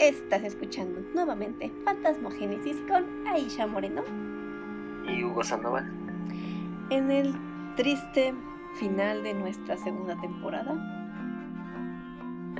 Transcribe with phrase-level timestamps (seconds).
[0.00, 4.02] Estás escuchando nuevamente Fantasmogénesis con Aisha Moreno
[5.06, 5.92] y Hugo Sandoval.
[6.88, 7.34] En el
[7.76, 8.32] triste
[8.78, 10.72] final de nuestra segunda temporada.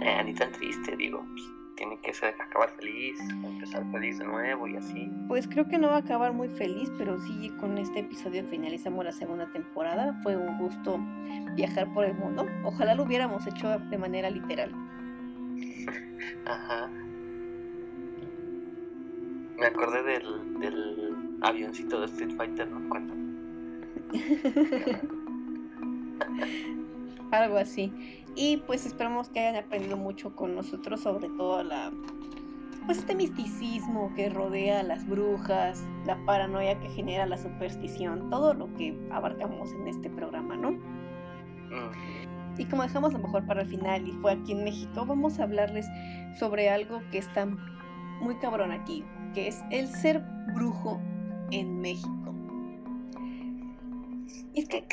[0.02, 1.24] Eh, ni tan triste, digo.
[1.32, 1.42] Pues,
[1.76, 5.10] tiene que ser, acabar feliz, empezar feliz de nuevo y así.
[5.26, 9.02] Pues creo que no va a acabar muy feliz, pero sí con este episodio finalizamos
[9.02, 10.12] la segunda temporada.
[10.22, 11.00] Fue un gusto
[11.54, 12.46] viajar por el mundo.
[12.64, 14.74] Ojalá lo hubiéramos hecho de manera literal.
[16.44, 16.90] Ajá.
[19.60, 22.88] Me acordé del, del avioncito de Street Fighter, ¿no?
[22.88, 23.14] Cuando...
[27.30, 28.24] Algo así.
[28.34, 31.92] Y pues esperamos que hayan aprendido mucho con nosotros, sobre todo la
[32.86, 38.54] pues este misticismo que rodea a las brujas, la paranoia que genera la superstición, todo
[38.54, 40.78] lo que abarcamos en este programa, ¿no?
[42.56, 45.44] Y como dejamos lo mejor para el final y fue aquí en México, vamos a
[45.44, 45.86] hablarles
[46.38, 47.46] sobre algo que está
[48.20, 50.20] muy cabrón aquí, que es el ser
[50.54, 51.00] brujo
[51.50, 52.34] en México.
[54.54, 54.84] es que,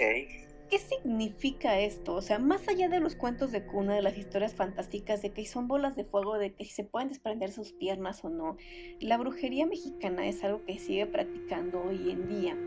[0.69, 2.15] ¿qué significa esto?
[2.15, 5.45] O sea, más allá de los cuentos de cuna, de las historias fantásticas, de que
[5.45, 8.57] son bolas de fuego, de que se pueden desprender sus piernas o no,
[8.99, 12.57] la brujería mexicana es algo que sigue practicando hoy en día.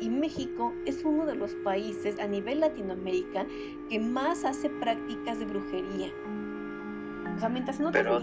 [0.00, 3.46] Y México es uno de los países a nivel Latinoamérica
[3.88, 6.12] que más hace prácticas de brujería.
[7.38, 8.20] O sea, mientras en otros Pero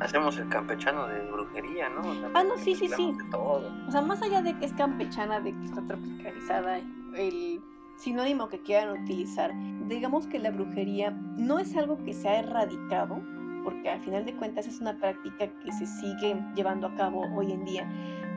[0.00, 2.02] hacemos el campechano de brujería, ¿no?
[2.34, 3.16] ah, no, sí, sí, sí.
[3.32, 6.80] O sea, más allá de que es campechana, de que está tropicalizada,
[7.16, 7.62] el
[7.96, 9.54] sinónimo que quieran utilizar,
[9.88, 13.22] digamos que la brujería no es algo que se ha erradicado,
[13.64, 17.52] porque al final de cuentas es una práctica que se sigue llevando a cabo hoy
[17.52, 17.90] en día,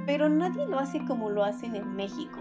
[0.05, 2.39] pero nadie lo hace como lo hacen en México.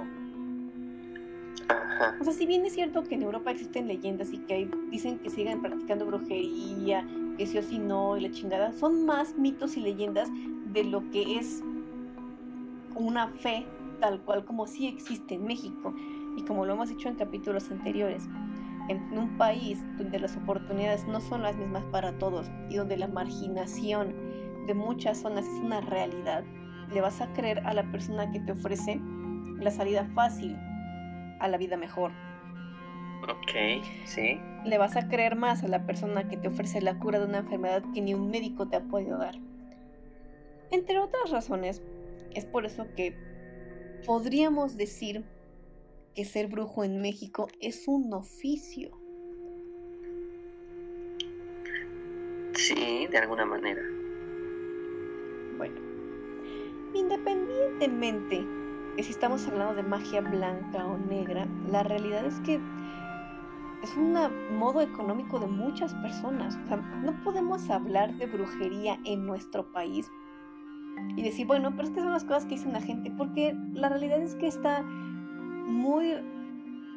[2.20, 5.28] O sea, si bien es cierto que en Europa existen leyendas y que dicen que
[5.28, 7.04] siguen practicando brujería,
[7.38, 10.28] que sí o sí no y la chingada, son más mitos y leyendas
[10.66, 11.62] de lo que es
[12.94, 13.66] una fe
[14.00, 15.94] tal cual como sí existe en México
[16.36, 18.28] y como lo hemos dicho en capítulos anteriores.
[18.88, 23.08] En un país donde las oportunidades no son las mismas para todos y donde la
[23.08, 24.14] marginación
[24.66, 26.44] de muchas zonas es una realidad,
[26.92, 29.00] le vas a creer a la persona que te ofrece
[29.60, 30.56] la salida fácil
[31.40, 32.12] a la vida mejor.
[33.24, 34.40] Ok, sí.
[34.64, 37.38] Le vas a creer más a la persona que te ofrece la cura de una
[37.38, 39.36] enfermedad que ni un médico te ha podido dar.
[40.70, 41.82] Entre otras razones,
[42.34, 43.16] es por eso que
[44.06, 45.24] podríamos decir
[46.14, 48.90] que ser brujo en México es un oficio.
[52.54, 53.82] Sí, de alguna manera.
[55.56, 55.80] Bueno,
[56.94, 58.44] independientemente
[58.96, 62.60] de si estamos hablando de magia blanca o negra, la realidad es que
[63.82, 64.16] es un
[64.58, 66.58] modo económico de muchas personas.
[67.02, 70.10] no podemos hablar de brujería en nuestro país
[71.16, 73.88] y decir, bueno, pero es que son las cosas que dice la gente, porque la
[73.88, 76.14] realidad es que está muy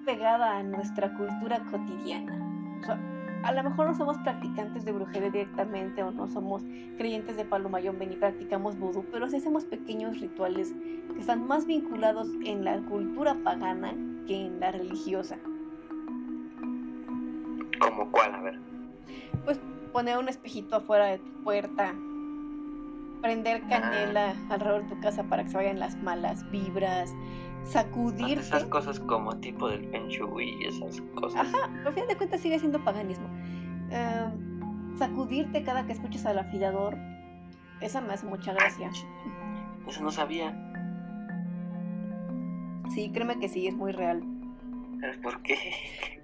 [0.06, 2.47] pegada a nuestra cultura cotidiana.
[3.44, 6.63] a lo mejor no somos practicantes de brujería directamente o no somos
[6.98, 10.74] creyentes de Palo Mayombe ni practicamos vudú, pero sí hacemos pequeños rituales
[11.13, 13.94] que están más vinculados en la cultura pagana
[14.28, 15.38] que en la religiosa.
[17.81, 18.36] ¿Como cuál?
[18.36, 18.59] A ver.
[19.46, 19.59] Pues
[19.92, 21.94] poner un espejito afuera de tu puerta,
[23.22, 24.53] prender canela ah.
[24.53, 27.14] alrededor de tu casa para que se vayan las malas vibras,
[27.64, 28.42] sacudirte.
[28.42, 31.47] Esas cosas como tipo del Feng Shui y esas cosas.
[31.47, 33.28] Ajá, al fin de cuentas sigue siendo paganismo.
[33.90, 36.98] Em, sacudirte cada que escuches al afilador,
[37.81, 38.90] esa me hace mucha gracia.
[39.88, 40.56] eso no sabía.
[42.94, 44.22] Sí, créeme que sí, es muy real.
[45.22, 45.57] ¿Por qué?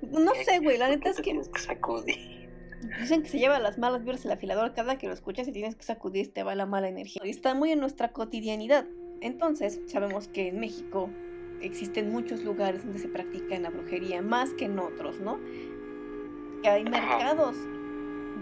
[0.02, 1.24] No sé, güey, la neta es que...
[1.24, 2.50] Tienes que sacudir.
[3.00, 5.76] Dicen que se lleva las malas vibras el afilador cada que lo escuchas y tienes
[5.76, 7.22] que sacudir te va la mala energía.
[7.26, 8.86] Y está muy en nuestra cotidianidad.
[9.22, 11.10] Entonces, sabemos que en México
[11.62, 15.40] existen muchos lugares donde se practica la brujería, más que en otros, ¿no?
[16.62, 17.56] Que hay mercados,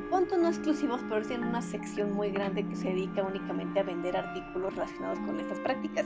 [0.09, 4.17] punto no exclusivos, pero tienen una sección muy grande que se dedica únicamente a vender
[4.17, 6.05] artículos relacionados con estas prácticas.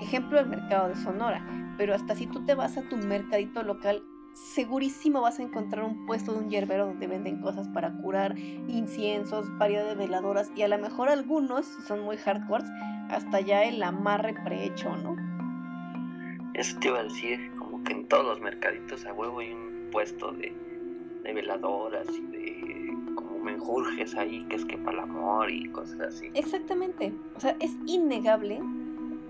[0.00, 1.44] Ejemplo, el mercado de Sonora
[1.76, 4.02] pero hasta si tú te vas a tu mercadito local,
[4.32, 9.46] segurísimo vas a encontrar un puesto de un hierbero donde venden cosas para curar, inciensos,
[9.58, 12.64] variedad de veladoras y a lo mejor algunos, si son muy hardcore,
[13.10, 15.16] hasta ya el amarre prehecho, ¿no?
[16.54, 19.88] Eso te iba a decir, como que en todos los mercaditos a huevo hay un
[19.90, 20.52] puesto de,
[21.22, 26.00] de veladoras y de como menjurjes ahí, que es que para el amor y cosas
[26.00, 26.30] así.
[26.34, 28.60] Exactamente, o sea, es innegable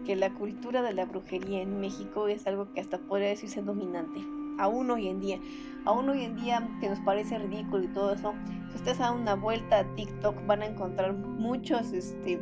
[0.04, 4.20] que la cultura de la brujería en México es algo que hasta podría decirse dominante.
[4.56, 5.40] aún hoy en día.
[5.84, 8.34] Aún hoy en día que nos parece ridículo y todo eso,
[8.70, 12.40] si ustedes dan una vuelta a TikTok van a encontrar muchos este,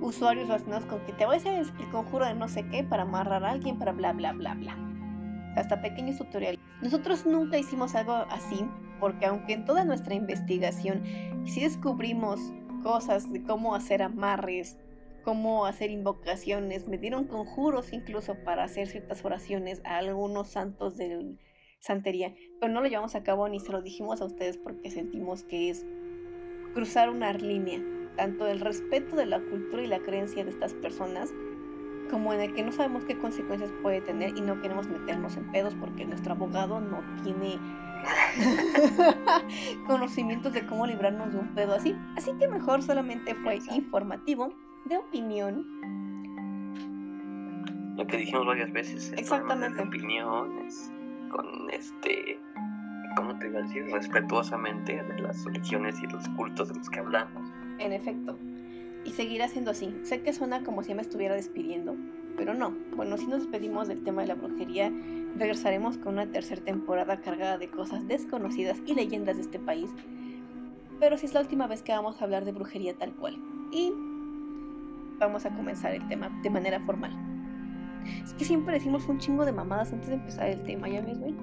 [0.00, 3.02] usuarios relacionados con que te voy a hacer el conjuro de no sé qué para
[3.02, 4.76] amarrar a alguien, para bla, bla, bla, bla.
[5.56, 6.60] Hasta pequeños tutoriales.
[6.82, 8.64] Nosotros nunca hicimos algo así,
[9.00, 11.02] porque aunque en toda nuestra investigación
[11.46, 12.40] sí descubrimos
[12.82, 14.78] cosas de cómo hacer amarres,
[15.24, 21.36] cómo hacer invocaciones, me dieron conjuros incluso para hacer ciertas oraciones a algunos santos de
[21.80, 25.42] santería, pero no lo llevamos a cabo ni se lo dijimos a ustedes porque sentimos
[25.42, 25.84] que es
[26.74, 27.82] cruzar una línea,
[28.16, 31.32] tanto del respeto de la cultura y la creencia de estas personas,
[32.10, 35.50] como en el que no sabemos qué consecuencias puede tener y no queremos meternos en
[35.50, 37.58] pedos porque nuestro abogado no tiene
[39.86, 41.96] conocimientos de cómo librarnos de un pedo así.
[42.16, 44.52] Así que mejor solamente fue informativo,
[44.84, 45.66] de opinión.
[47.96, 49.12] Lo que dijimos varias veces.
[49.16, 49.80] Exactamente.
[49.80, 50.92] opiniones,
[51.30, 52.38] con este,
[53.16, 53.84] ¿cómo te iba a decir?
[53.90, 57.50] Respetuosamente de las religiones y los cultos de los que hablamos.
[57.78, 58.36] En efecto.
[59.04, 59.94] Y seguirá siendo así.
[60.02, 61.94] Sé que suena como si me estuviera despidiendo,
[62.36, 62.74] pero no.
[62.96, 64.90] Bueno, si nos despedimos del tema de la brujería,
[65.36, 69.90] regresaremos con una tercera temporada cargada de cosas desconocidas y leyendas de este país.
[70.98, 73.36] Pero si es la última vez que vamos a hablar de brujería tal cual.
[73.70, 73.92] Y
[75.18, 77.12] vamos a comenzar el tema de manera formal.
[78.22, 81.18] Es que siempre decimos un chingo de mamadas antes de empezar el tema, ¿ya ves,
[81.18, 81.34] güey?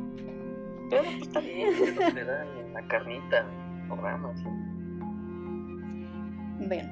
[0.90, 1.70] Pero pues está bien,
[2.16, 3.46] le dan en la carnita,
[3.88, 4.44] programas.
[6.60, 6.90] Bien.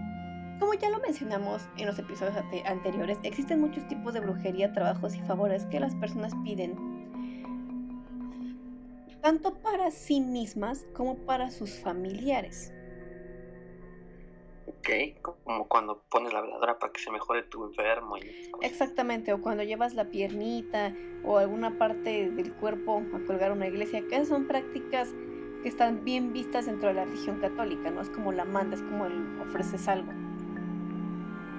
[0.59, 2.35] Como ya lo mencionamos en los episodios
[2.65, 6.75] anteriores, existen muchos tipos de brujería, trabajos y favores que las personas piden
[9.21, 12.73] tanto para sí mismas como para sus familiares.
[14.69, 14.89] Ok,
[15.21, 18.17] como cuando pones la veladora para que se mejore tu enfermo.
[18.17, 20.93] Y Exactamente, o cuando llevas la piernita
[21.23, 25.09] o alguna parte del cuerpo a colgar una iglesia, que son prácticas
[25.63, 28.83] que están bien vistas dentro de la religión católica, no es como la manda, es
[28.83, 30.11] como el ofreces algo.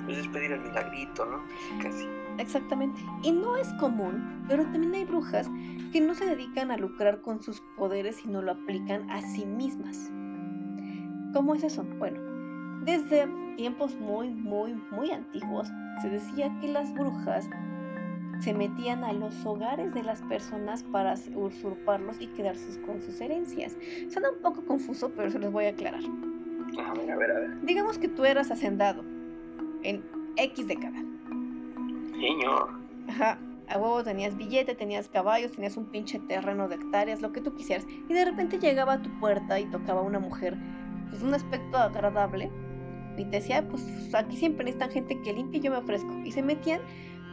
[0.05, 1.43] Pues es pedir el milagrito, ¿no?
[1.83, 2.07] Casi.
[2.39, 3.01] Exactamente.
[3.25, 5.51] Y no es común, pero también hay brujas
[5.93, 10.11] que no se dedican a lucrar con sus poderes, sino lo aplican a sí mismas.
[11.33, 11.85] ¿Cómo es eso?
[11.99, 12.30] Bueno,
[12.85, 15.69] desde tiempos muy, muy, muy antiguos
[16.01, 17.49] se decía que las brujas
[18.41, 23.77] se metían a los hogares de las personas para usurparlos y quedarse con sus herencias.
[24.09, 26.01] Suena un poco confuso, pero se los voy a aclarar.
[26.03, 27.61] A ver, a ver, a ver.
[27.63, 29.05] Digamos que tú eras hacendado
[29.83, 30.03] en
[30.37, 31.03] X década.
[32.13, 32.71] Señor.
[33.09, 33.39] Ajá.
[33.69, 37.55] A huevo tenías billete, tenías caballos, tenías un pinche terreno de hectáreas, lo que tú
[37.55, 37.87] quisieras.
[38.09, 40.57] Y de repente llegaba a tu puerta y tocaba una mujer,
[41.09, 42.51] pues un aspecto agradable.
[43.17, 43.85] Y te decía, pues
[44.15, 46.11] aquí siempre necesitan gente que limpie, yo me ofrezco.
[46.25, 46.81] Y se metían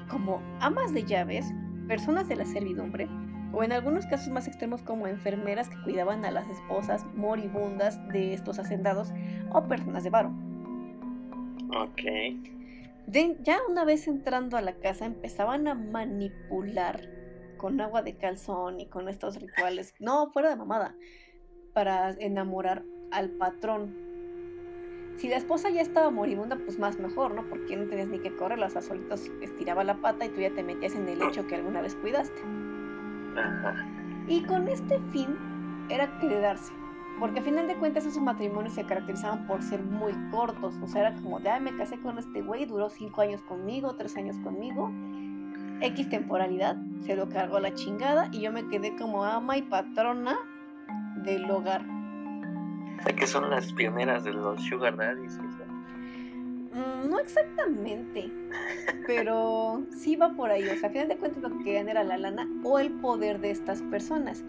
[0.09, 1.45] como amas de llaves,
[1.88, 3.07] personas de la servidumbre,
[3.53, 8.33] o en algunos casos más extremos como enfermeras que cuidaban a las esposas moribundas de
[8.33, 9.13] estos hacendados
[9.51, 10.31] o personas de varo.
[11.75, 12.01] Ok.
[13.07, 17.01] ya una vez entrando a la casa empezaban a manipular
[17.57, 20.95] con agua de calzón y con estos rituales, no, fuera de mamada,
[21.74, 24.06] para enamorar al patrón.
[25.17, 27.43] Si la esposa ya estaba moribunda, pues más mejor, ¿no?
[27.49, 30.61] Porque no tenías ni que correr, las solitos estiraba la pata y tú ya te
[30.61, 32.39] metías en el hecho que alguna vez cuidaste.
[34.27, 35.36] Y con este fin
[35.89, 36.71] era quedarse.
[37.19, 40.75] Porque a final de cuentas esos matrimonios se caracterizaban por ser muy cortos.
[40.83, 43.95] O sea, era como de, ah, me casé con este güey, duró cinco años conmigo,
[43.95, 44.91] tres años conmigo.
[45.81, 50.38] X temporalidad, se lo cargó la chingada y yo me quedé como ama y patrona
[51.24, 51.97] del hogar.
[53.00, 55.38] O sea, que son las pioneras de los sugar daddies.
[56.74, 58.32] Mm, no exactamente,
[59.08, 60.68] pero sí va por ahí.
[60.68, 63.39] O sea, a final de cuentas lo que querían era la lana o el poder
[63.39, 64.44] de estas personas.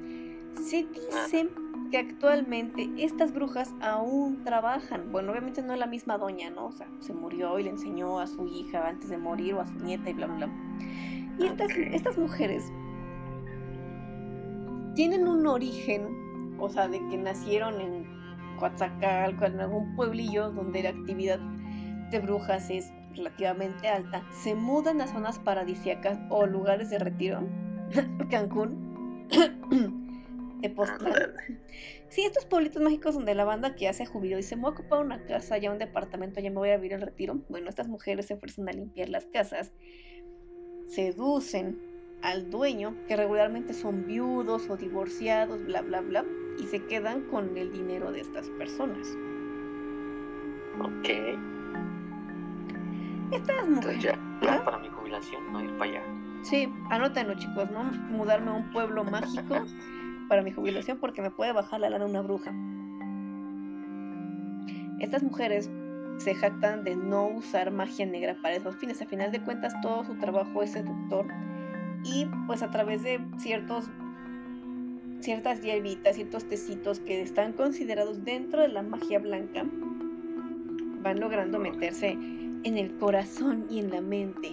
[0.54, 1.48] Se dice
[1.90, 5.10] que actualmente estas brujas aún trabajan.
[5.10, 6.66] Bueno, obviamente no es la misma doña, ¿no?
[6.66, 9.66] O sea, se murió y le enseñó a su hija antes de morir o a
[9.66, 10.50] su nieta y bla, bla, bla.
[11.38, 12.64] Y estas, estas mujeres
[14.94, 18.17] tienen un origen, o sea, de que nacieron en
[18.58, 21.38] Coatzacoalco, en algún pueblillo donde la actividad
[22.10, 24.22] de brujas es relativamente alta.
[24.30, 27.46] Se mudan a zonas paradisíacas o lugares de retiro,
[28.30, 29.26] Cancún.
[30.62, 31.34] Tepoztlán.
[32.08, 34.68] Sí, estos pueblitos mágicos donde la banda que ya se jubiló y se me va
[34.70, 37.38] a ocupar una casa, ya un departamento, ya me voy a vivir al retiro.
[37.48, 39.72] Bueno, estas mujeres se ofrecen a limpiar las casas,
[40.88, 41.78] seducen
[42.22, 46.24] al dueño, que regularmente son viudos o divorciados, bla, bla, bla,
[46.58, 49.16] y se quedan con el dinero de estas personas.
[50.80, 51.08] Ok.
[53.32, 54.02] Estas Entonces mujeres.
[54.02, 56.02] ya, plan para mi jubilación, no ir para allá.
[56.42, 57.84] Sí, anótenlo chicos, ¿no?
[58.10, 59.66] Mudarme a un pueblo mágico
[60.28, 62.52] para mi jubilación porque me puede bajar la lana una bruja.
[65.00, 65.70] Estas mujeres
[66.18, 69.00] se jactan de no usar magia negra para esos fines.
[69.00, 71.26] A final de cuentas, todo su trabajo es seductor.
[72.04, 73.90] Y pues a través de ciertos
[75.20, 79.64] ciertas hierbitas, ciertos tecitos que están considerados dentro de la magia blanca,
[81.02, 84.50] van logrando meterse en el corazón y en la mente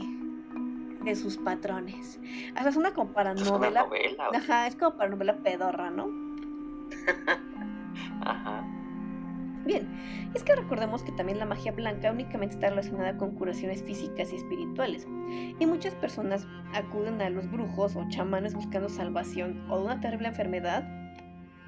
[1.04, 2.20] de sus patrones.
[2.56, 3.88] Hasta es una como para novela.
[4.34, 6.10] Ajá, es como para novela pedorra, ¿no?
[8.22, 8.75] Ajá.
[9.66, 14.32] Bien, es que recordemos que también la magia blanca únicamente está relacionada con curaciones físicas
[14.32, 15.08] y espirituales,
[15.60, 20.28] y muchas personas acuden a los brujos o chamanes buscando salvación o de una terrible
[20.28, 20.88] enfermedad,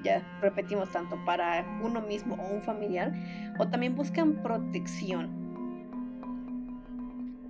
[0.04, 3.12] ya repetimos tanto para uno mismo o un familiar,
[3.58, 5.48] o también buscan protección.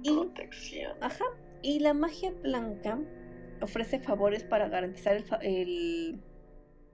[0.03, 0.93] protección.
[1.03, 1.25] Ajá,
[1.61, 2.99] y la magia blanca
[3.61, 6.23] ofrece favores para garantizar el el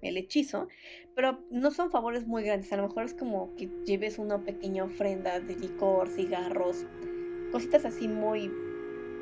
[0.06, 0.68] hechizo,
[1.14, 4.84] pero no son favores muy grandes, a lo mejor es como que lleves una pequeña
[4.84, 6.86] ofrenda de licor, cigarros,
[7.52, 8.50] cositas así muy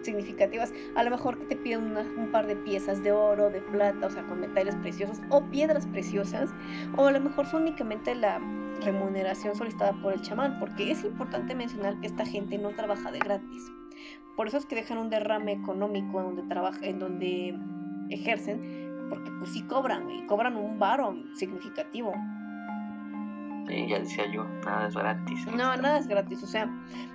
[0.03, 4.07] significativas, a lo mejor que te piden un par de piezas de oro, de plata,
[4.07, 6.51] o sea, con metales preciosos o piedras preciosas,
[6.97, 8.41] o a lo mejor son únicamente la
[8.85, 13.19] remuneración solicitada por el chamán, porque es importante mencionar que esta gente no trabaja de
[13.19, 13.71] gratis.
[14.37, 17.55] Por eso es que dejan un derrame económico en donde trabaja, en donde
[18.11, 18.82] ejercen,
[19.13, 22.15] porque pues sí cobran, y cobran un varo significativo.
[23.69, 25.47] Sí, ya decía yo, nada es gratis.
[25.49, 26.67] No, nada es gratis, o sea,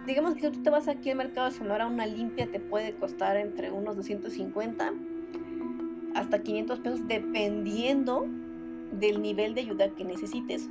[0.06, 2.94] digamos que si tú te vas aquí al mercado de Sonora, una limpia te puede
[2.98, 4.94] costar entre unos 250
[6.14, 8.28] hasta 500 pesos, dependiendo
[8.92, 10.70] del nivel de ayuda que necesites.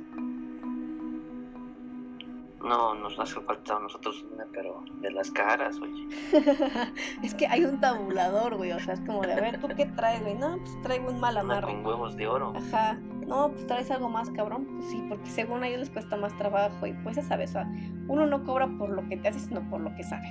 [2.67, 6.07] No, nos hace falta a nosotros una, pero de las caras, oye.
[7.23, 8.73] es que hay un tabulador, güey.
[8.73, 10.35] O sea, es como de, a ver, ¿tú qué traes, güey?
[10.35, 11.67] No, pues traigo un mal amarre.
[11.67, 12.53] con huevos de oro.
[12.57, 12.99] Ajá.
[13.25, 14.67] No, pues traes algo más, cabrón.
[14.77, 16.85] Pues sí, porque según a ellos les cuesta más trabajo.
[16.85, 17.71] Y pues ya sabes, o sea,
[18.07, 20.27] uno no cobra por lo que te hace, sino por lo que sabe.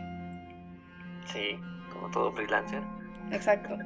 [1.25, 1.59] Sí,
[1.93, 2.83] como todo freelancer.
[3.31, 3.78] Exacto.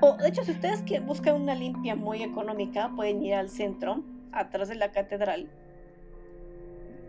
[0.00, 4.02] O, de hecho, si ustedes que buscan una limpia muy económica, pueden ir al centro,
[4.32, 5.48] atrás de la catedral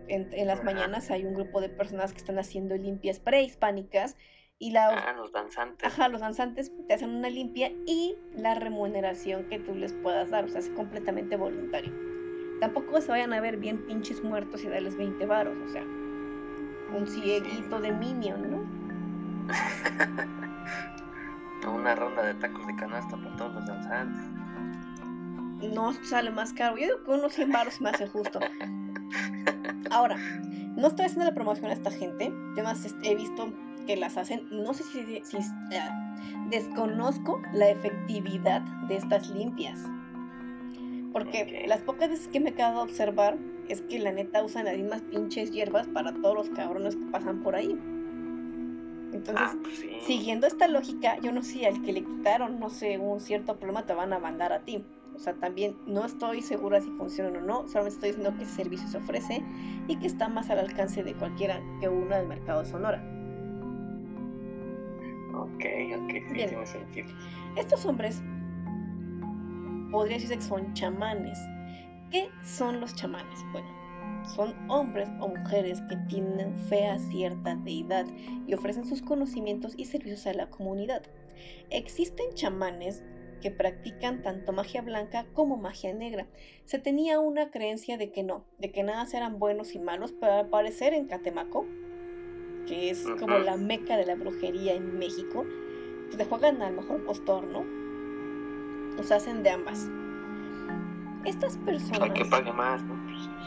[0.08, 4.18] en, las mañanas hay un grupo de personas que están haciendo limpias prehispánicas
[4.60, 4.90] y la...
[4.90, 5.86] Ah, los danzantes.
[5.86, 10.46] Ajá, los danzantes te hacen una limpia y la remuneración que tú les puedas dar,
[10.46, 11.94] o sea, es completamente voluntario.
[12.60, 17.08] Tampoco se vayan a ver bien pinches muertos y darles 20 varos, o sea, un
[17.08, 18.84] cieguito de Minion, ¿no?
[21.74, 24.22] una ronda de tacos de canasta para todos los danzantes.
[25.74, 26.78] No sale más caro.
[26.78, 28.40] Yo digo que unos 100 varos me hace justo.
[29.92, 30.18] Ahora,
[30.76, 32.34] no estoy haciendo la promoción a esta gente.
[32.58, 33.54] Yo más he visto
[33.86, 34.48] que las hacen.
[34.50, 35.22] No sé si,
[36.50, 39.80] desconozco la efectividad de estas limpias.
[41.12, 43.38] Porque las pocas veces que me he quedado a observar
[43.70, 47.44] es que la neta usan las mismas pinches hierbas para todos los cabrones que pasan
[47.44, 47.80] por ahí.
[49.14, 52.98] Entonces, ah, pues siguiendo esta lógica, yo no sé, al que le quitaron, no sé,
[52.98, 54.84] un cierto problema te van a mandar a ti.
[55.16, 58.56] O sea, también no estoy segura si funciona o no, solamente estoy diciendo que ese
[58.56, 59.44] servicio se ofrece
[59.88, 63.04] y que está más al alcance de cualquiera que una del mercado de Sonora.
[65.36, 65.66] Ok,
[65.98, 67.08] ok, sí tiene sentido.
[67.56, 68.22] Estos hombres
[69.92, 71.40] podría decirse que son chamanes.
[72.12, 73.40] ¿Qué son los chamanes?
[73.52, 73.68] Bueno,
[74.36, 78.06] son hombres o mujeres que tienen fe a cierta deidad
[78.48, 81.04] y ofrecen sus conocimientos y servicios a la comunidad.
[81.70, 83.04] Existen chamanes
[83.44, 86.28] que practican tanto magia blanca como magia negra.
[86.64, 90.32] Se tenía una creencia de que no, de que nada eran buenos y malos, pero
[90.36, 91.66] al parecer en Catemaco,
[92.66, 95.46] que es como la meca de la brujería en México,
[96.06, 97.66] pues le juegan al mejor postor, ¿no?
[98.96, 99.90] Los hacen de ambas.
[101.26, 102.02] Estas personas...
[102.02, 102.96] Hay que pague más, ¿no?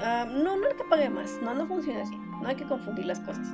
[0.02, 3.06] Ah, no, no hay que pague más, no, no funciona así, no hay que confundir
[3.06, 3.48] las cosas.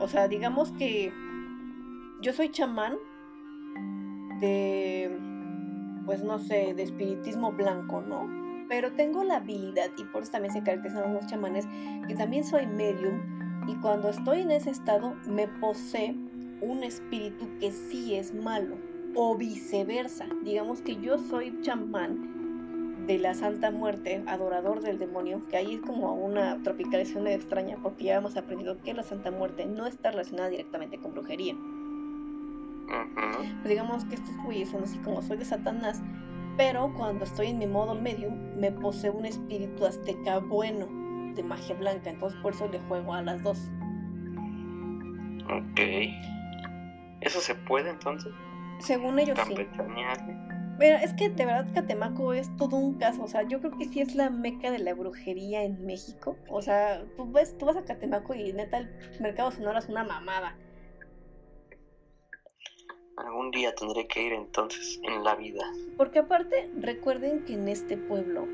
[0.00, 1.12] O sea, digamos que
[2.20, 2.96] yo soy chamán
[4.40, 5.27] de
[6.08, 8.26] pues no sé, de espiritismo blanco, ¿no?
[8.66, 11.66] Pero tengo la habilidad, y por eso también se caracterizan los chamanes,
[12.08, 13.20] que también soy medium,
[13.68, 16.16] y cuando estoy en ese estado me posee
[16.62, 18.76] un espíritu que sí es malo,
[19.14, 20.24] o viceversa.
[20.44, 25.82] Digamos que yo soy chamán de la Santa Muerte, adorador del demonio, que ahí es
[25.82, 30.48] como una tropicalización extraña, porque ya hemos aprendido que la Santa Muerte no está relacionada
[30.48, 31.54] directamente con brujería
[33.64, 36.02] digamos que estos güeyes son así como soy de Satanás,
[36.56, 40.86] pero cuando estoy en mi modo medio me posee un espíritu azteca bueno
[41.34, 43.70] de magia blanca, entonces por eso le juego a las dos.
[45.44, 45.80] Ok.
[47.20, 48.32] ¿Eso se puede entonces?
[48.80, 49.54] Según ellos sí.
[50.78, 53.86] Pero es que de verdad Catemaco es todo un caso, o sea, yo creo que
[53.86, 56.36] sí es la meca de la brujería en México.
[56.48, 58.88] O sea, tú ves, tú vas a Catemaco y neta el
[59.20, 60.56] mercado sonoro es una mamada.
[63.24, 65.64] Algún día tendré que ir entonces en la vida.
[65.96, 68.46] Porque aparte, recuerden que en este pueblo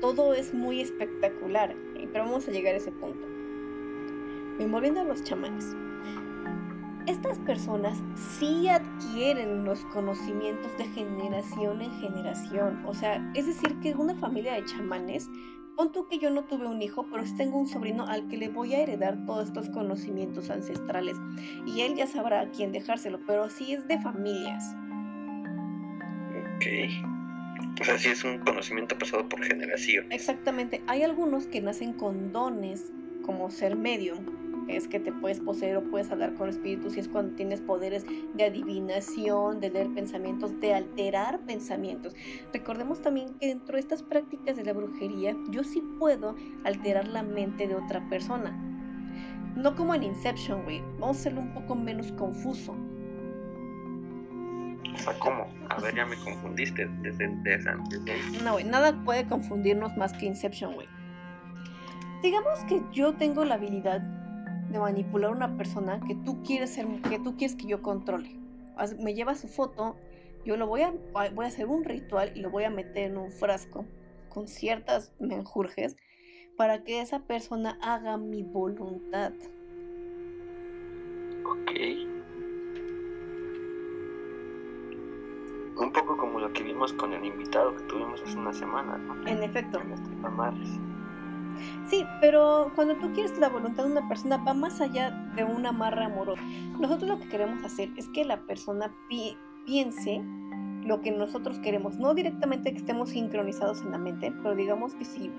[0.00, 1.74] todo es muy espectacular,
[2.12, 3.26] pero vamos a llegar a ese punto.
[4.58, 5.74] Volviendo a los chamanes
[7.06, 12.84] estas personas sí adquieren los conocimientos de generación en generación.
[12.86, 15.28] O sea, es decir, que una familia de chamanes,
[15.76, 18.36] pon tú que yo no tuve un hijo, pero sí tengo un sobrino al que
[18.36, 21.16] le voy a heredar todos estos conocimientos ancestrales.
[21.66, 24.74] Y él ya sabrá a quién dejárselo, pero sí es de familias.
[26.56, 27.80] Ok.
[27.80, 30.10] O sea, sí es un conocimiento pasado por generación.
[30.10, 30.82] Exactamente.
[30.86, 34.18] Hay algunos que nacen con dones, como ser medium,
[34.76, 38.04] es que te puedes poseer o puedes hablar con espíritus y es cuando tienes poderes
[38.34, 42.14] de adivinación, de leer pensamientos, de alterar pensamientos.
[42.52, 47.22] Recordemos también que dentro de estas prácticas de la brujería yo sí puedo alterar la
[47.22, 48.50] mente de otra persona.
[49.56, 50.80] No como en Inception, güey.
[50.98, 52.74] Vamos a hacerlo un poco menos confuso.
[55.18, 55.46] ¿cómo?
[55.68, 58.38] A ver, ya me confundiste desde, ahí.
[58.44, 60.88] No, güey, nada puede confundirnos más que Inception, güey.
[62.22, 64.02] Digamos que yo tengo la habilidad
[64.70, 68.36] de manipular a una persona que tú quieres ser, que tú quieres que yo controle.
[68.98, 69.96] Me lleva su foto,
[70.44, 70.94] yo lo voy a,
[71.34, 73.84] voy a hacer un ritual y lo voy a meter en un frasco
[74.28, 75.96] con ciertas menjurjes
[76.56, 79.32] para que esa persona haga mi voluntad.
[81.44, 81.70] Ok.
[85.78, 89.26] Un poco como lo que vimos con el invitado que tuvimos hace una semana, ¿no?
[89.26, 89.80] En efecto.
[89.80, 89.92] En
[91.88, 95.66] Sí, pero cuando tú quieres la voluntad de una persona va más allá de un
[95.66, 96.42] amarre amoroso.
[96.78, 98.92] Nosotros lo que queremos hacer es que la persona
[99.66, 100.22] piense
[100.84, 105.04] lo que nosotros queremos, no directamente que estemos sincronizados en la mente, pero digamos que
[105.04, 105.30] si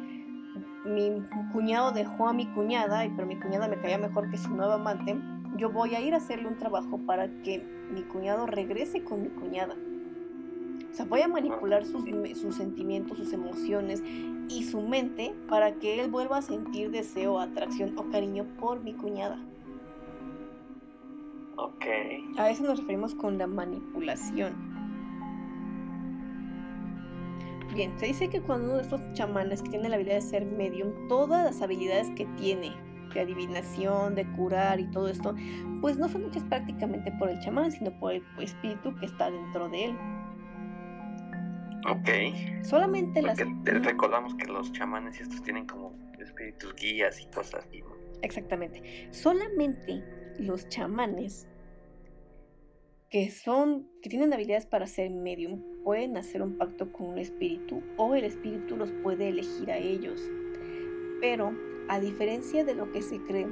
[0.86, 1.12] mi
[1.52, 5.18] cuñado dejó a mi cuñada, pero mi cuñada me caía mejor que su nueva amante,
[5.58, 9.30] yo voy a ir a hacerle un trabajo para que mi cuñado regrese con mi
[9.30, 9.76] cuñada.
[10.90, 12.04] O sea, voy a manipular sus,
[12.36, 14.04] sus sentimientos, sus emociones
[14.52, 18.94] y su mente para que él vuelva a sentir deseo, atracción o cariño por mi
[18.94, 19.40] cuñada.
[21.56, 21.86] Ok.
[22.38, 24.54] A eso nos referimos con la manipulación.
[27.74, 30.46] Bien, se dice que cuando uno de estos chamanes que tiene la habilidad de ser
[30.46, 32.74] medium, todas las habilidades que tiene
[33.14, 35.36] de adivinación, de curar y todo esto,
[35.80, 39.70] pues no son hechas prácticamente por el chamán, sino por el espíritu que está dentro
[39.70, 39.98] de él.
[41.90, 42.64] Ok.
[42.64, 43.38] Solamente las.
[43.64, 47.84] Recordamos que los chamanes y estos tienen como espíritus guías y cosas así.
[48.22, 49.10] Exactamente.
[49.12, 50.04] Solamente
[50.40, 51.48] los chamanes
[53.10, 53.88] que son.
[54.02, 58.24] que tienen habilidades para ser medium pueden hacer un pacto con un espíritu o el
[58.24, 60.22] espíritu los puede elegir a ellos.
[61.20, 61.54] Pero,
[61.88, 63.48] a diferencia de lo que se cree,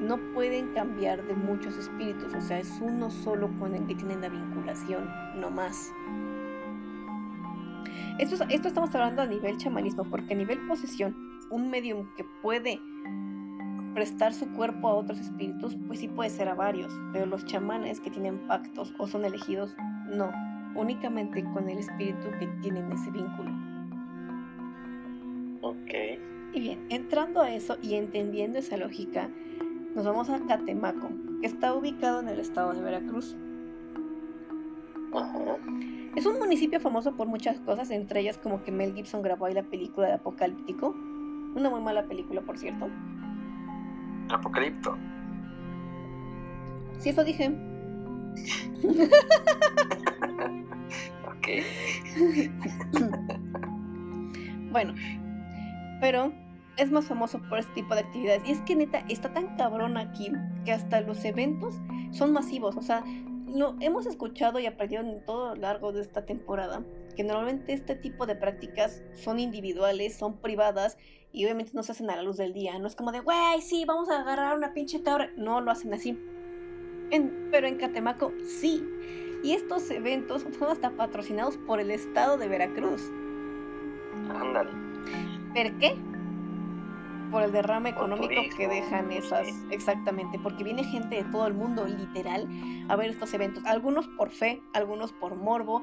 [0.00, 4.20] no pueden cambiar de muchos espíritus, o sea, es uno solo con el que tienen
[4.20, 5.92] la vinculación, no más.
[8.18, 11.16] Esto, estamos hablando a nivel chamanismo, porque a nivel posesión,
[11.50, 12.80] un medium que puede
[13.94, 18.00] prestar su cuerpo a otros espíritus, pues sí puede ser a varios, pero los chamanes
[18.00, 19.76] que tienen pactos o son elegidos,
[20.08, 20.32] no,
[20.74, 23.52] únicamente con el espíritu que tienen ese vínculo.
[25.60, 26.18] Ok.
[26.54, 29.28] Y bien, entrando a eso y entendiendo esa lógica,
[29.94, 31.08] nos vamos a Catemaco,
[31.40, 33.36] que está ubicado en el estado de Veracruz.
[35.14, 35.56] Ajá.
[36.18, 39.54] Es un municipio famoso por muchas cosas, entre ellas como que Mel Gibson grabó ahí
[39.54, 40.88] la película de Apocalíptico.
[41.54, 42.88] Una muy mala película, por cierto.
[44.28, 44.98] Apocalipto.
[46.98, 47.54] Sí, eso dije.
[51.24, 51.46] ok.
[54.72, 54.94] bueno,
[56.00, 56.32] pero
[56.78, 58.42] es más famoso por este tipo de actividades.
[58.44, 60.32] Y es que neta, está tan cabrón aquí
[60.64, 62.76] que hasta los eventos son masivos.
[62.76, 63.04] O sea,
[63.54, 66.82] lo hemos escuchado y aprendido en todo lo largo de esta temporada
[67.18, 70.96] que normalmente este tipo de prácticas son individuales, son privadas
[71.32, 72.78] y obviamente no se hacen a la luz del día.
[72.78, 75.28] No es como de, güey, sí, vamos a agarrar una pinche cabra.
[75.36, 76.16] No lo hacen así.
[77.50, 78.84] pero en Catemaco sí.
[79.42, 83.10] Y estos eventos son hasta patrocinados por el estado de Veracruz.
[84.30, 84.70] Ándale.
[85.54, 85.96] ¿Por qué?
[87.30, 91.86] Por el derrame económico que dejan esas, exactamente, porque viene gente de todo el mundo,
[91.86, 92.48] literal,
[92.88, 95.82] a ver estos eventos, algunos por fe, algunos por morbo.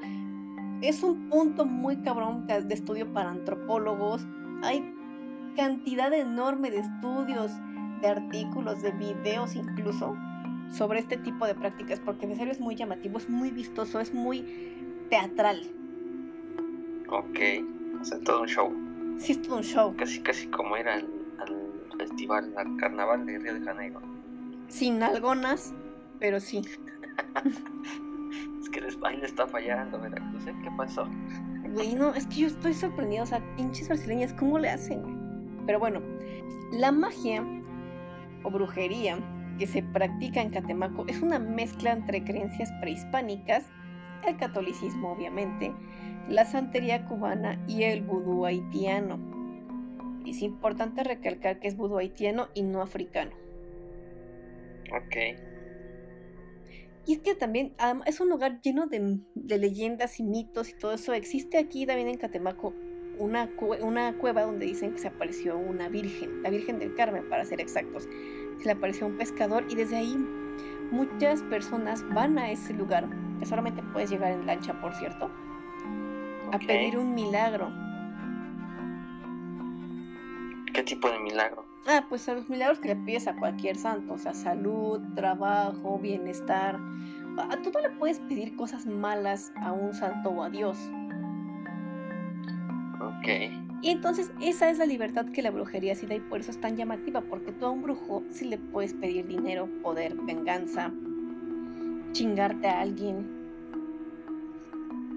[0.82, 4.26] Es un punto muy cabrón de estudio para antropólogos.
[4.62, 4.94] Hay
[5.56, 7.52] cantidad enorme de estudios,
[8.02, 10.14] de artículos, de videos incluso,
[10.70, 14.12] sobre este tipo de prácticas, porque en serio es muy llamativo, es muy vistoso, es
[14.12, 14.44] muy
[15.08, 15.62] teatral.
[17.08, 17.38] Ok,
[18.00, 18.72] o sea, todo un show.
[19.18, 19.94] Sí, es todo un show.
[19.96, 21.15] Casi, casi como al
[21.96, 24.00] festival, al carnaval de Río de Janeiro.
[24.68, 25.74] Sin algonas,
[26.18, 26.62] pero sí.
[28.60, 30.54] es que el baile está fallando, Veracruz, ¿eh?
[30.62, 31.08] ¿qué pasó?
[31.74, 35.02] Güey, no, es que yo estoy sorprendido, o sea, pinches brasileñas, ¿cómo le hacen?
[35.66, 36.00] Pero bueno,
[36.72, 37.44] la magia
[38.42, 39.18] o brujería
[39.58, 43.64] que se practica en Catemaco es una mezcla entre creencias prehispánicas,
[44.26, 45.72] el catolicismo obviamente,
[46.28, 49.18] la santería cubana y el vudú haitiano.
[50.26, 53.32] Es importante recalcar que es vudú haitiano y no africano.
[54.90, 55.16] Ok.
[57.06, 57.72] Y es que también
[58.04, 61.12] es un lugar lleno de, de, leyendas y mitos y todo eso.
[61.12, 62.74] Existe aquí también en Catemaco
[63.18, 63.48] una,
[63.80, 67.60] una cueva donde dicen que se apareció una virgen, la Virgen del Carmen para ser
[67.60, 68.08] exactos.
[68.58, 70.16] Se le apareció un pescador y desde ahí
[70.90, 73.08] muchas personas van a ese lugar,
[73.38, 75.30] que solamente puedes llegar en lancha, por cierto,
[76.52, 77.70] a pedir un milagro.
[80.76, 81.64] ¿Qué tipo de milagro?
[81.86, 85.98] Ah, pues a los milagros que le pides a cualquier santo, o sea, salud, trabajo,
[85.98, 86.78] bienestar.
[87.38, 90.76] A tú no le puedes pedir cosas malas a un santo o a Dios.
[93.00, 93.26] Ok.
[93.80, 96.60] Y entonces esa es la libertad que la brujería sí da y por eso es
[96.60, 100.92] tan llamativa, porque tú a un brujo sí le puedes pedir dinero, poder, venganza,
[102.12, 103.26] chingarte a alguien.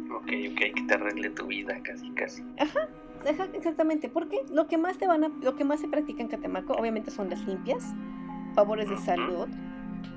[0.09, 2.45] Ok, ok, que te arregle tu vida casi, casi.
[2.57, 2.87] Ajá,
[3.25, 6.73] exactamente, porque lo que más te van a, lo que más se practica en Catemaco
[6.73, 7.93] obviamente son las limpias,
[8.55, 9.47] favores de salud,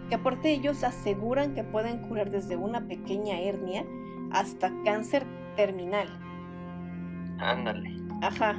[0.08, 3.84] que aparte ellos aseguran que pueden curar desde una pequeña hernia
[4.30, 6.08] hasta cáncer terminal.
[7.38, 7.96] Ándale.
[8.22, 8.56] Ajá.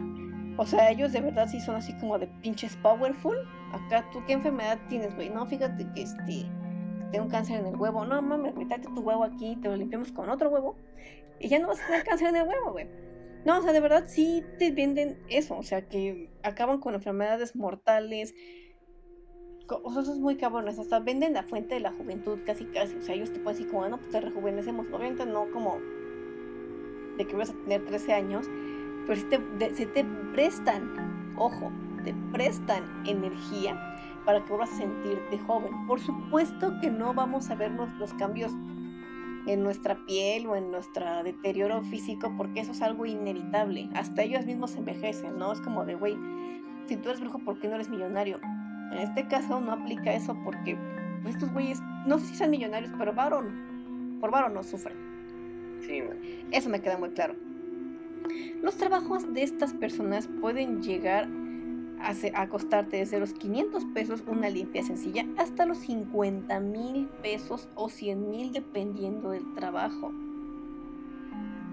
[0.58, 3.38] O sea, ellos de verdad sí son así como de pinches powerful.
[3.72, 5.30] Acá, ¿tú qué enfermedad tienes, güey?
[5.30, 6.46] No, fíjate que este.
[7.12, 8.06] Tengo cáncer en el huevo.
[8.06, 10.76] No, mames, metete tu huevo aquí, te lo limpiamos con otro huevo.
[11.40, 12.88] Y ya no vas a tener cáncer en el huevo, güey.
[13.46, 15.58] No, o sea, de verdad sí te venden eso.
[15.58, 18.34] O sea, que acaban con enfermedades mortales.
[19.64, 20.80] Eso es muy cabrones.
[20.80, 22.96] Hasta venden la fuente de la juventud casi, casi.
[22.96, 24.88] O sea, ellos te pueden decir como, ah, no, pues te rejuvenecemos.
[24.88, 25.80] Obviamente no como
[27.18, 28.48] de que vas a tener 13 años
[29.06, 31.72] pero si te, se te prestan, ojo,
[32.04, 33.78] te prestan energía
[34.26, 35.86] para que vuelvas a sentirte joven.
[35.88, 38.54] Por supuesto que no vamos a vernos los cambios
[39.48, 43.90] en nuestra piel o en nuestro deterioro físico porque eso es algo inevitable.
[43.94, 45.52] Hasta ellos mismos envejecen, ¿no?
[45.52, 46.18] Es como de, güey,
[46.88, 48.40] si tú eres brujo, ¿por qué no eres millonario?
[48.92, 50.78] En este caso no aplica eso porque
[51.28, 54.98] estos güeyes, no sé si son millonarios, pero varón, por varón no sufren.
[55.82, 56.02] Sí,
[56.52, 57.36] Eso me queda muy claro.
[58.62, 61.28] Los trabajos de estas personas pueden llegar
[62.04, 67.90] a, costarte desde los 500 pesos una limpia sencilla hasta los 50 mil pesos o
[67.90, 70.12] 100 mil dependiendo del trabajo.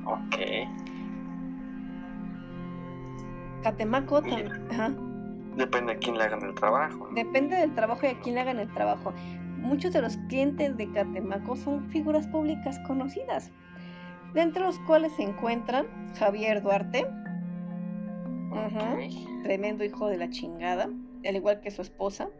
[0.04, 0.36] Ok.
[3.62, 5.10] Catemaco también.
[5.56, 7.08] Depende a quién le hagan el trabajo.
[7.14, 9.12] Depende del trabajo y a quién le hagan el trabajo.
[9.58, 13.52] Muchos de los clientes de Catemaco son figuras públicas conocidas
[14.34, 15.86] de entre los cuales se encuentran
[16.18, 17.06] Javier Duarte,
[19.42, 20.90] tremendo hijo de la chingada,
[21.24, 22.30] al igual que su esposa,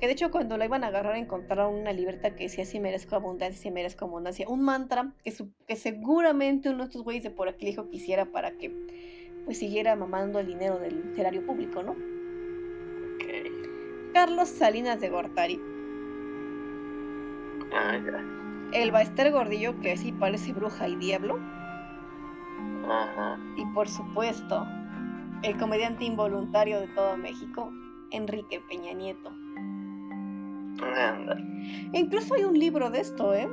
[0.00, 3.16] que de hecho cuando la iban a agarrar encontraron una libreta que decía si merezco
[3.16, 5.32] abundancia, si merezco abundancia, un mantra que,
[5.66, 8.74] que seguramente uno de estos güeyes de por aquí dijo que hiciera para que
[9.44, 11.96] pues siguiera mamando el dinero del erario público, ¿no?
[14.12, 15.60] Carlos Salinas de Gortari.
[17.72, 18.40] Ah, ya
[18.72, 21.38] el Baester Gordillo, que sí parece bruja y diablo.
[22.88, 23.38] Ajá.
[23.56, 24.66] Y por supuesto,
[25.42, 27.72] el comediante involuntario de todo México,
[28.10, 29.30] Enrique Peña Nieto.
[30.82, 31.36] Anda.
[31.92, 33.48] E incluso hay un libro de esto, ¿eh?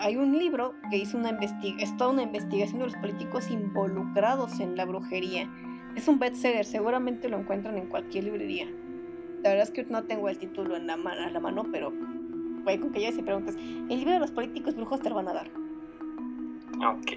[0.00, 4.76] Hay un libro que hizo una investigación, toda una investigación de los políticos involucrados en
[4.76, 5.48] la brujería.
[5.94, 8.66] Es un bestseller, seguramente lo encuentran en cualquier librería.
[9.42, 11.92] La verdad es que no tengo el título en la mano, a la mano pero
[12.64, 15.28] güey, con que ya se preguntas, el libro de los políticos brujos te lo van
[15.28, 15.50] a dar.
[16.78, 17.12] Ok.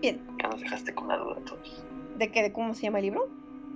[0.00, 0.20] Bien.
[0.42, 1.86] Ya nos dejaste con la duda todos.
[2.18, 2.42] ¿De qué?
[2.42, 3.28] ¿De cómo se llama el libro?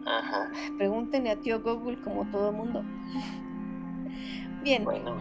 [0.06, 0.50] Ajá.
[0.76, 2.84] Pregúntenle a tío Google como todo el mundo.
[4.62, 4.84] Bien.
[4.84, 5.16] Bueno.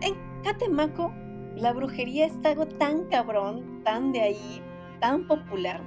[0.00, 1.12] En Catemaco,
[1.56, 4.62] la brujería es algo tan cabrón, tan de ahí,
[5.00, 5.80] tan popular,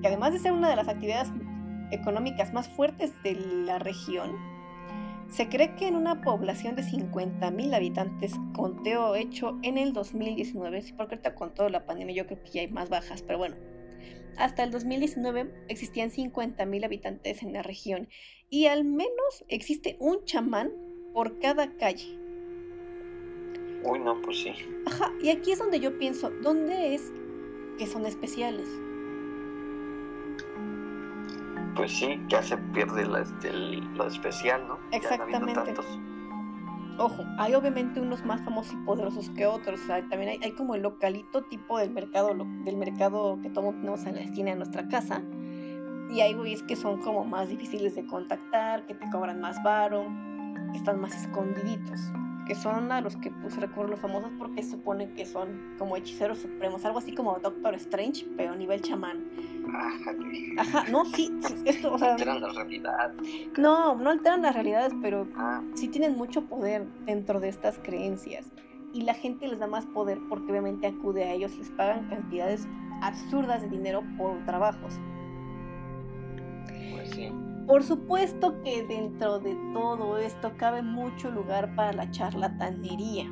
[0.00, 1.30] que además de ser una de las actividades
[1.90, 4.32] económicas más fuertes de la región,
[5.28, 10.92] se cree que en una población de 50.000 habitantes, conteo hecho en el 2019, sí,
[10.92, 13.56] porque ahorita con toda la pandemia yo creo que ya hay más bajas, pero bueno,
[14.36, 18.08] hasta el 2019 existían 50.000 habitantes en la región
[18.50, 20.70] y al menos existe un chamán
[21.14, 22.18] por cada calle.
[23.84, 24.52] Uy, no, pues sí.
[24.86, 27.12] Ajá, y aquí es donde yo pienso, ¿dónde es
[27.78, 28.68] que son especiales?
[31.74, 34.78] Pues sí, ya se pierde la, el- lo especial, ¿no?
[34.92, 35.54] Ya no habiendo Exactamente.
[35.54, 35.86] tantos.
[37.02, 39.80] Ojo, hay obviamente unos más famosos y poderosos que otros.
[39.88, 44.04] También hay, hay como el localito tipo del mercado, lo- del mercado que todos tenemos
[44.06, 45.20] en la esquina de nuestra casa.
[46.12, 50.04] Y hay güeyes que son como más difíciles de contactar, que te cobran más varo,
[50.70, 51.98] que están más escondiditos.
[52.46, 55.96] Que son a los que pues recurren los famosos porque se supone que son como
[55.96, 59.24] hechiceros supremos, algo así como Doctor Strange, pero a nivel chamán.
[60.58, 63.12] Ajá, no, sí, sí, esto, o sea, Alteran la realidad.
[63.58, 68.52] no, no alteran las realidades, pero Ah, sí tienen mucho poder dentro de estas creencias
[68.92, 72.68] y la gente les da más poder porque obviamente acude a ellos, les pagan cantidades
[73.02, 74.94] absurdas de dinero por trabajos.
[76.92, 77.32] pues sí.
[77.66, 83.24] Por supuesto que dentro de todo esto cabe mucho lugar para la charlatanería.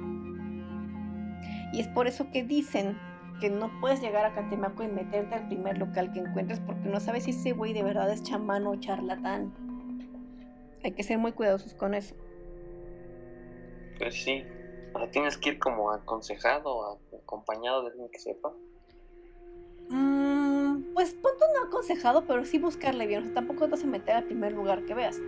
[1.73, 2.97] Y es por eso que dicen
[3.41, 7.01] que no puedes llegar a Catemaco y meterte al primer local que encuentres porque no
[7.01, 9.53] sabes si ese güey de verdad es chamán o charlatán.
[10.85, 12.15] Hay que ser muy cuidadosos con eso.
[13.99, 14.45] Pues sí.
[14.95, 18.53] O sea, tienes que ir como aconsejado o acompañado de alguien que sepa.
[19.89, 23.23] Mm, pues punto no aconsejado, pero sí buscarle bien.
[23.23, 25.21] O sea, tampoco te vas a meter al primer lugar que veas.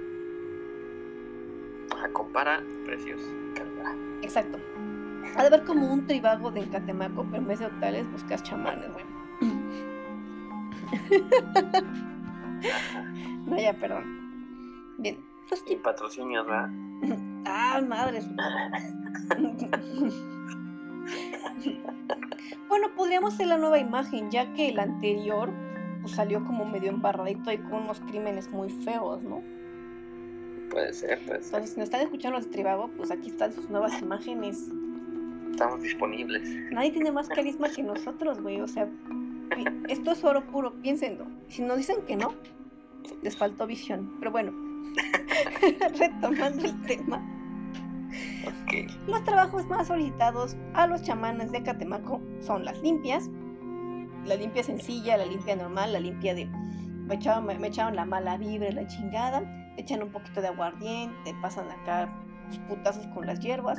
[1.95, 3.21] Ajá, compara precios.
[3.55, 3.95] calidad.
[4.23, 4.59] Exacto.
[5.37, 8.91] Ha de haber como un tribago de Catemaco, pero en vez de hoteles buscas chamanes,
[8.93, 9.05] güey.
[13.47, 14.05] no, ya, perdón.
[14.99, 15.19] Bien.
[15.49, 16.71] Pues, Y patrocinios, ¿verdad?
[17.47, 18.27] ah, madres.
[22.69, 25.51] bueno, podríamos hacer la nueva imagen, ya que el anterior
[26.03, 29.43] pues, salió como medio embarradito y con unos crímenes muy feos, ¿no?
[30.71, 31.55] Puede ser, puede ser.
[31.55, 34.71] Entonces, si nos están escuchando los de Tribago, pues aquí están sus nuevas imágenes.
[35.53, 36.43] Estamos disponibles.
[36.73, 38.61] Nadie tiene más carisma que nosotros, güey.
[38.61, 38.89] O sea,
[39.89, 41.27] esto es oro puro, piénsenlo.
[41.49, 42.35] Si nos dicen que no,
[43.23, 44.17] les faltó visión.
[44.19, 44.53] Pero bueno,
[45.99, 47.23] retomando el tema.
[49.07, 53.29] Los trabajos más solicitados a los chamanes de Catemaco son las limpias.
[54.25, 56.47] La limpia sencilla, la limpia normal, la limpia de...
[56.47, 57.17] Me
[57.69, 59.43] echaban la mala vibra, la chingada.
[59.77, 62.11] Echan un poquito de aguardiente, pasan acá
[62.69, 63.79] putazos con las hierbas.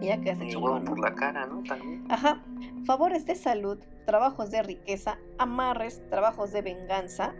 [0.00, 0.90] Y ya chingón, ¿no?
[0.90, 1.62] por la cara, ¿no?
[1.62, 2.04] También.
[2.10, 2.42] Ajá.
[2.84, 7.34] Favores de salud, trabajos de riqueza, amarres, trabajos de venganza,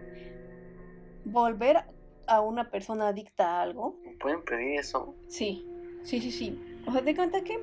[1.25, 1.85] volver
[2.27, 3.97] a una persona adicta a algo.
[4.21, 5.15] ¿Pueden pedir eso?
[5.29, 5.67] Sí,
[6.03, 6.81] sí, sí, sí.
[6.87, 7.59] O sea, te cuenta que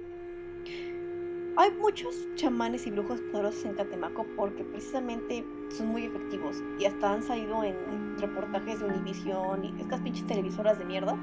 [1.58, 7.14] hay muchos chamanes y brujos poderosos en Catemaco porque precisamente son muy efectivos y hasta
[7.14, 11.18] han salido en reportajes de Univision y estas pinches televisoras de mierda.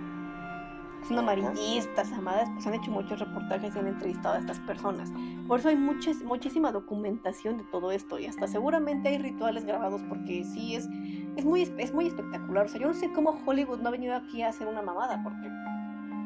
[1.06, 5.12] Son amarillistas, amadas, pues han hecho muchos reportajes y han entrevistado a estas personas.
[5.48, 10.00] Por eso hay muchas, muchísima documentación de todo esto y hasta seguramente hay rituales grabados
[10.08, 10.88] porque sí es,
[11.36, 12.66] es, muy, es muy espectacular.
[12.66, 15.22] O sea, yo no sé cómo Hollywood no ha venido aquí a hacer una mamada
[15.24, 15.48] porque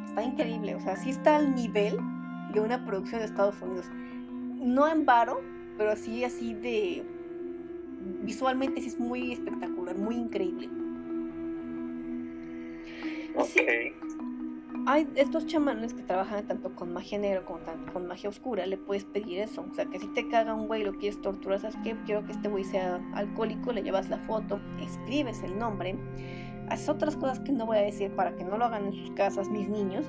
[0.04, 0.74] está increíble.
[0.74, 1.98] O sea, sí está al nivel
[2.52, 3.86] de una producción de Estados Unidos.
[4.60, 5.40] No en varo,
[5.78, 7.04] pero sí así de...
[8.22, 10.68] Visualmente sí es muy espectacular, muy increíble.
[13.44, 13.62] Sí.
[14.88, 17.58] Hay estos chamanes que trabajan tanto con magia negra como
[17.92, 19.66] con magia oscura, le puedes pedir eso.
[19.68, 21.96] O sea, que si te caga un güey y lo quieres torturar, ¿sabes qué?
[22.06, 25.98] Quiero que este güey sea alcohólico, le llevas la foto, escribes el nombre,
[26.68, 29.10] haces otras cosas que no voy a decir para que no lo hagan en sus
[29.10, 30.06] casas mis niños,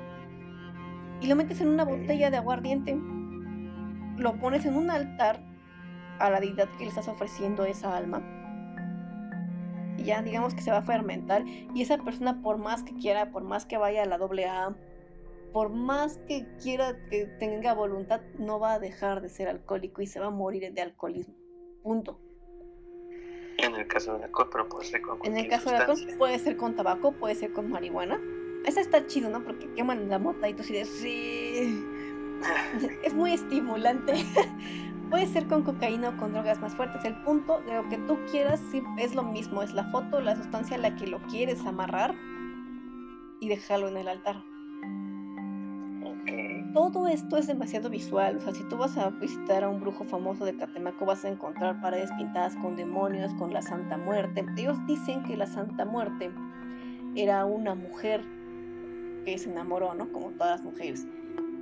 [1.21, 2.95] y lo metes en una botella de aguardiente.
[4.17, 5.41] Lo pones en un altar
[6.19, 8.21] a la deidad que le estás ofreciendo esa alma.
[9.97, 13.31] Y ya digamos que se va a fermentar y esa persona por más que quiera,
[13.31, 14.75] por más que vaya a la doble A,
[15.53, 20.07] por más que quiera que tenga voluntad, no va a dejar de ser alcohólico y
[20.07, 21.35] se va a morir de alcoholismo.
[21.83, 22.19] Punto.
[23.57, 26.39] En el caso del alcohol, pero puede ser con En el caso del alcohol puede
[26.39, 28.21] ser con tabaco, puede ser con marihuana.
[28.65, 29.43] Esa está chido, ¿no?
[29.43, 31.83] Porque queman la mota y tú así de sí.
[33.03, 34.13] Es muy estimulante.
[35.09, 37.03] Puede ser con cocaína o con drogas más fuertes.
[37.05, 39.63] El punto de lo que tú quieras sí, es lo mismo.
[39.63, 42.13] Es la foto, la sustancia a la que lo quieres amarrar
[43.39, 44.37] y dejarlo en el altar.
[46.73, 48.37] Todo esto es demasiado visual.
[48.37, 51.29] O sea, si tú vas a visitar a un brujo famoso de Catemaco, vas a
[51.29, 54.45] encontrar paredes pintadas con demonios, con la Santa Muerte.
[54.55, 56.29] Ellos dicen que la Santa Muerte
[57.15, 58.21] era una mujer
[59.25, 60.11] que se enamoró, ¿no?
[60.11, 61.07] Como todas las mujeres.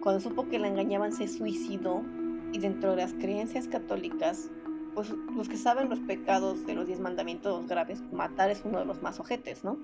[0.02, 2.04] Cuando supo que la engañaban, se suicidó.
[2.52, 4.50] Y dentro de las creencias católicas,
[4.94, 8.86] pues los que saben los pecados de los diez mandamientos graves, matar es uno de
[8.86, 9.78] los más ojetes, ¿no?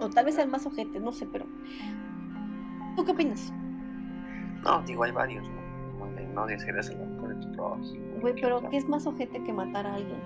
[0.00, 1.44] O tal vez el más ojete, no sé, pero
[2.96, 3.52] ¿Tú qué opinas?
[4.62, 5.98] No, digo, hay varios, ¿no?
[5.98, 8.20] Donde no deseas el amor de tu prójimo.
[8.20, 10.20] Güey, pero ¿qué es más ojete que matar a alguien?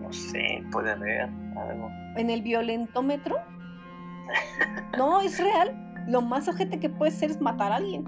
[0.00, 1.90] No sé, puede haber algo.
[2.16, 3.36] ¿En el violentómetro?
[4.96, 5.74] No, es real.
[6.08, 8.04] Lo más ojete que puede ser es matar a alguien.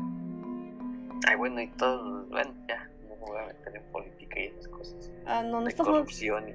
[1.27, 4.69] Ay, bueno, y todo, bueno, ya, no me voy a meter en política y esas
[4.69, 5.13] cosas.
[5.27, 6.53] Ah, no, no de estamos, corrupción y...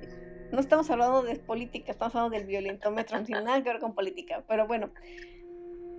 [0.52, 3.94] no estamos hablando de política, estamos hablando del violentómetro, no tiene nada que ver con
[3.94, 4.44] política.
[4.48, 4.90] Pero bueno,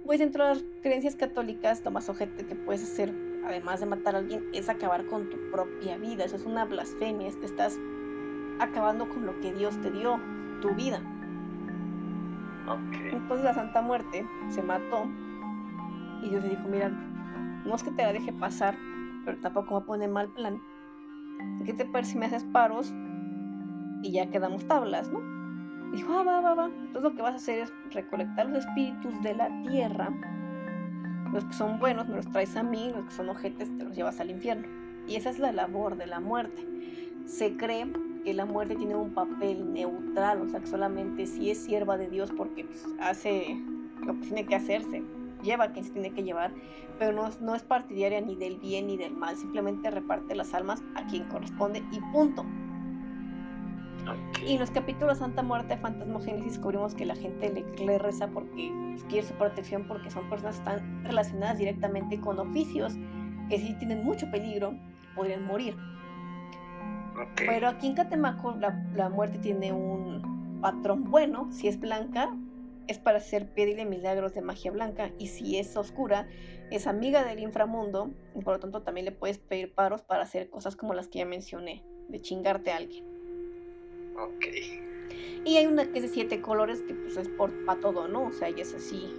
[0.05, 3.13] pues dentro de las creencias católicas, lo más ojete que puedes hacer,
[3.45, 6.25] además de matar a alguien, es acabar con tu propia vida.
[6.25, 7.79] Eso es una blasfemia, te estás
[8.61, 10.21] acabando con lo que Dios te dio,
[10.61, 11.01] tu vida.
[12.67, 13.13] Ok.
[13.13, 15.07] Entonces la Santa Muerte se mató
[16.23, 16.91] y Dios le dijo, mira,
[17.65, 18.77] no es que te la deje pasar,
[19.25, 20.61] pero tampoco me pone mal plan.
[21.65, 22.93] ¿Qué te parece si me haces paros
[24.03, 25.21] y ya quedamos tablas, no?
[25.93, 26.67] Dijo, ah, va, va, va.
[26.67, 30.11] Entonces lo que vas a hacer es recolectar los espíritus de la tierra.
[31.33, 33.97] Los que son buenos me los traes a mí, los que son ojetes te los
[33.97, 34.67] llevas al infierno.
[35.07, 36.67] Y esa es la labor de la muerte.
[37.27, 37.87] Se cree
[38.25, 42.09] que la muerte tiene un papel neutral, o sea, que solamente si es sierva de
[42.09, 43.61] Dios porque pues, hace
[44.05, 45.03] lo que tiene que hacerse,
[45.45, 46.53] lleva a quien se tiene que llevar,
[46.99, 50.53] pero no, es- no es partidaria ni del bien ni del mal, simplemente reparte las
[50.55, 52.43] almas a quien corresponde y punto.
[54.03, 54.39] ok.
[54.47, 58.73] Y en los capítulos Santa Muerte, Fantasmogénesis, descubrimos que la gente le, le reza porque
[59.09, 62.95] quiere su protección, porque son personas que están relacionadas directamente con oficios
[63.49, 64.75] que si tienen mucho peligro,
[65.15, 65.77] podrían morir.
[67.21, 67.43] Ok.
[67.47, 71.49] Pero aquí en Catemaco la, la muerte tiene un patrón bueno.
[71.51, 72.31] Si es blanca,
[72.89, 75.11] es para hacer pedirle milagros de magia blanca.
[75.19, 76.27] Y si es oscura,
[76.71, 78.11] es amiga del inframundo.
[78.35, 81.19] Y por lo tanto también le puedes pedir paros para hacer cosas como las que
[81.21, 81.83] ya mencioné.
[82.09, 83.05] De chingarte a alguien.
[84.19, 84.45] Ok.
[85.45, 88.27] Y hay una que es de siete colores que pues es por para todo, ¿no?
[88.27, 89.13] O sea, y es así.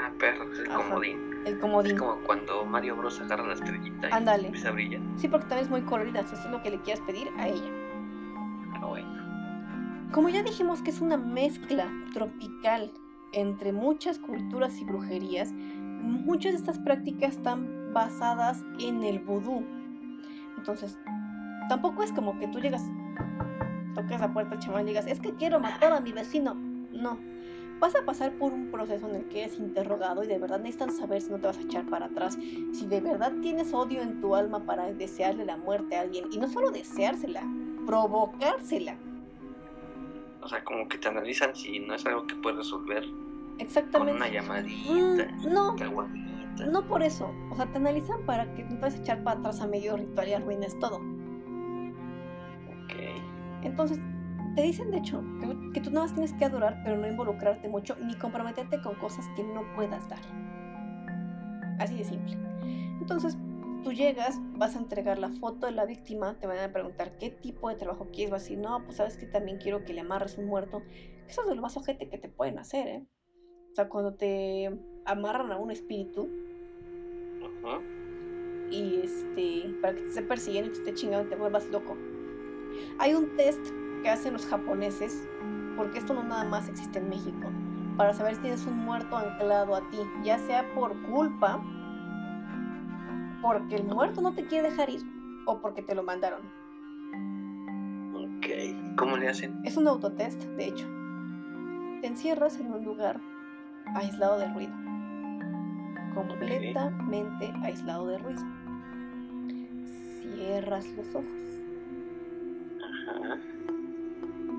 [0.00, 0.76] Ah, perro, es el Ajá.
[0.88, 1.18] comodín.
[1.44, 1.96] El Es comodín.
[1.96, 5.00] como cuando Mario Bros agarra la estrellita y empieza a brillar.
[5.16, 6.20] Sí, porque también es muy colorida.
[6.20, 7.70] Eso es lo que le quieras pedir a ella.
[8.74, 9.17] Ah, bueno.
[10.12, 12.90] Como ya dijimos que es una mezcla tropical
[13.32, 19.62] entre muchas culturas y brujerías, muchas de estas prácticas están basadas en el vudú.
[20.56, 20.98] Entonces,
[21.68, 22.82] tampoco es como que tú llegas,
[23.94, 26.54] tocas la puerta al chaval y digas, es que quiero matar a mi vecino.
[26.54, 27.18] No.
[27.78, 30.90] Vas a pasar por un proceso en el que eres interrogado y de verdad necesitan
[30.90, 32.36] saber si no te vas a echar para atrás,
[32.72, 36.24] si de verdad tienes odio en tu alma para desearle la muerte a alguien.
[36.32, 37.42] Y no solo deseársela,
[37.86, 38.96] provocársela.
[40.42, 44.14] O sea, como que te analizan si no es algo que puedes resolver con Exactamente.
[44.14, 45.76] una llamadita, Mm, no,
[46.70, 47.32] no por eso.
[47.50, 50.28] O sea, te analizan para que no te a echar para atrás a medio ritual
[50.28, 50.96] y arruines todo.
[52.84, 52.94] Ok.
[53.62, 53.98] Entonces,
[54.54, 57.68] te dicen de hecho que, que tú nada más tienes que adorar, pero no involucrarte
[57.68, 60.20] mucho ni comprometerte con cosas que no puedas dar.
[61.78, 62.36] Así de simple.
[63.00, 63.36] Entonces,
[63.82, 67.30] tú llegas, vas a entregar la foto de la víctima, te van a preguntar qué
[67.30, 70.00] tipo de trabajo quieres, vas a decir, no, pues sabes que también quiero que le
[70.00, 70.82] amarres un muerto.
[71.28, 73.06] Eso es de lo más ojete que te pueden hacer, ¿eh?
[73.72, 74.70] O sea, cuando te
[75.04, 76.22] amarran a un espíritu,
[77.40, 77.82] Ujú.
[78.70, 81.96] y este para que te esté persiguiendo y te esté chingando y te vuelvas loco.
[82.98, 83.60] Hay un test
[84.02, 85.28] que hacen los japoneses,
[85.76, 87.48] porque esto no nada más existe en México,
[87.96, 91.62] para saber si tienes un muerto anclado a ti, ya sea por culpa,
[93.42, 95.02] porque el muerto no te quiere dejar ir
[95.46, 96.40] o porque te lo mandaron.
[98.14, 98.46] Ok.
[98.96, 99.60] ¿Cómo le hacen?
[99.64, 100.86] Es un autotest, de hecho.
[102.00, 103.20] Te encierras en un lugar
[103.94, 104.72] aislado de ruido.
[106.14, 108.42] Completamente aislado de ruido.
[110.22, 111.26] Cierras los ojos,
[112.80, 113.38] Ajá.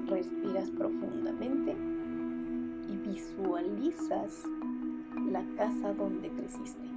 [0.08, 1.76] respiras profundamente
[2.90, 4.44] y visualizas
[5.32, 6.89] la casa donde creciste,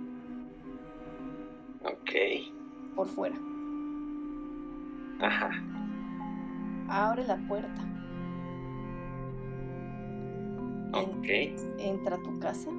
[1.84, 2.10] Ok.
[2.94, 3.36] por fuera.
[5.20, 5.50] Ajá.
[6.88, 7.82] Abre la puerta.
[10.92, 11.26] Ok.
[11.78, 12.70] entra a tu casa.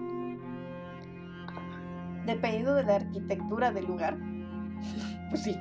[2.25, 4.17] Dependiendo de la arquitectura del lugar,
[5.29, 5.57] pues sí,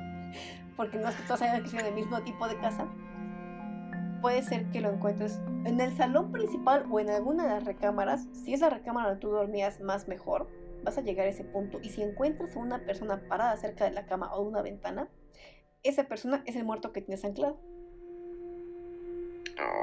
[0.77, 2.87] porque no es que todos hayan crecido en el mismo tipo de casa,
[4.21, 8.27] puede ser que lo encuentres en el salón principal o en alguna de las recámaras.
[8.31, 10.47] Si es la recámara donde tú dormías, más mejor.
[10.83, 13.91] Vas a llegar a ese punto y si encuentras a una persona parada cerca de
[13.91, 15.07] la cama o de una ventana,
[15.81, 17.57] esa persona es el muerto que tienes anclado.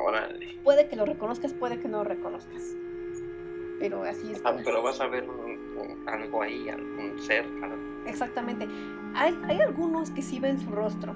[0.06, 0.58] Órale.
[0.64, 2.62] Puede que lo reconozcas, puede que no lo reconozcas.
[3.78, 4.40] Pero así es.
[4.44, 5.26] Ah, como- pero vas a ver
[6.06, 7.44] algo ahí, algún ser.
[7.62, 7.76] algo.
[8.06, 8.66] Exactamente.
[9.14, 11.14] Hay, hay algunos que sí ven su rostro.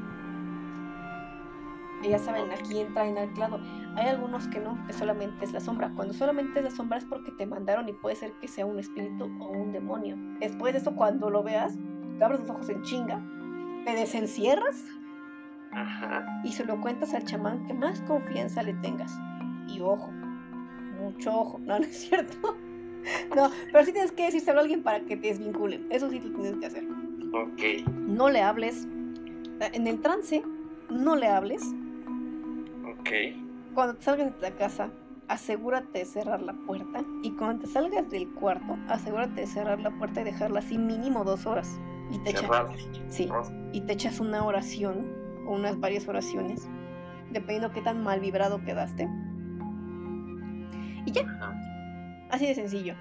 [2.02, 3.58] Y ya saben, aquí entra en anclado.
[3.96, 5.90] Hay algunos que no, que solamente es la sombra.
[5.94, 8.78] Cuando solamente es la sombra es porque te mandaron y puede ser que sea un
[8.78, 10.16] espíritu o un demonio.
[10.40, 11.76] Después de eso, cuando lo veas,
[12.18, 13.22] te abres los ojos en chinga,
[13.84, 14.84] te desencierras
[15.72, 16.26] Ajá.
[16.44, 19.16] y se lo cuentas al chamán que más confianza le tengas.
[19.68, 20.10] Y ojo,
[21.00, 22.56] mucho ojo, no, no es cierto.
[23.36, 25.80] No, pero sí tienes que decírselo a alguien para que te desvincule.
[25.90, 26.84] Eso sí lo tienes que hacer.
[27.32, 27.88] Ok.
[28.06, 28.88] No le hables.
[29.72, 30.42] En el trance,
[30.90, 31.62] no le hables.
[32.98, 33.43] Ok.
[33.74, 34.88] Cuando te salgas de la casa,
[35.28, 37.02] asegúrate de cerrar la puerta.
[37.22, 41.24] Y cuando te salgas del cuarto, asegúrate de cerrar la puerta y dejarla así mínimo
[41.24, 41.80] dos horas.
[42.10, 42.70] Y te, echa- Cerrado.
[43.08, 43.28] sí,
[43.72, 45.06] y te echas una oración
[45.46, 46.68] o unas varias oraciones,
[47.32, 49.08] dependiendo qué tan mal vibrado quedaste.
[51.06, 51.22] Y ya,
[52.30, 52.94] así de sencillo.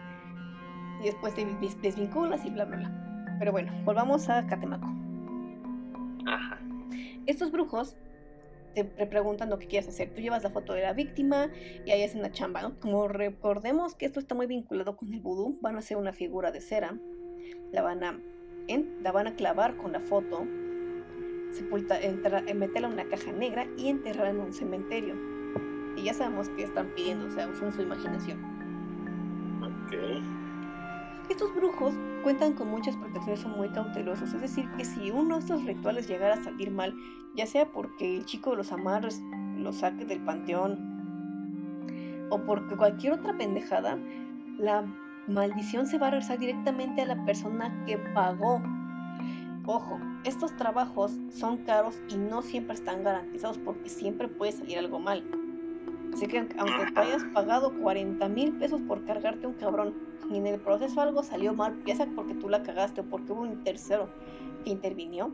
[1.02, 3.36] Y después te des- desvinculas y bla, bla, bla.
[3.40, 4.88] Pero bueno, volvamos a Catemaco.
[6.26, 6.58] Ajá.
[7.26, 7.96] Estos brujos
[8.74, 10.10] te pre- preguntan lo que quieras hacer.
[10.14, 11.50] Tú llevas la foto de la víctima
[11.86, 12.80] y ahí hacen la chamba, ¿no?
[12.80, 16.52] Como recordemos que esto está muy vinculado con el vudú, van a hacer una figura
[16.52, 16.98] de cera,
[17.72, 18.20] la van a,
[18.68, 20.46] en- la van a clavar con la foto,
[21.52, 25.16] sepulta, enterra- eh, meterla en una caja negra y enterrarla en un cementerio.
[25.96, 28.40] Y ya sabemos que están pidiendo, o sea, usan su imaginación.
[29.62, 30.43] Ok.
[31.30, 35.42] Estos brujos cuentan con muchas protecciones, son muy cautelosos, es decir, que si uno de
[35.42, 36.94] estos rituales llegara a salir mal,
[37.36, 39.22] ya sea porque el chico de los amarres
[39.58, 43.98] lo saque del panteón o porque cualquier otra pendejada,
[44.58, 44.86] la
[45.28, 48.62] maldición se va a regresar directamente a la persona que pagó.
[49.66, 55.00] Ojo, estos trabajos son caros y no siempre están garantizados porque siempre puede salir algo
[55.00, 55.24] mal.
[56.14, 59.96] Así que aunque tú hayas pagado 40 mil pesos por cargarte un cabrón
[60.30, 63.32] y en el proceso algo salió mal, ya sea porque tú la cagaste o porque
[63.32, 64.10] hubo un tercero
[64.64, 65.34] que intervinió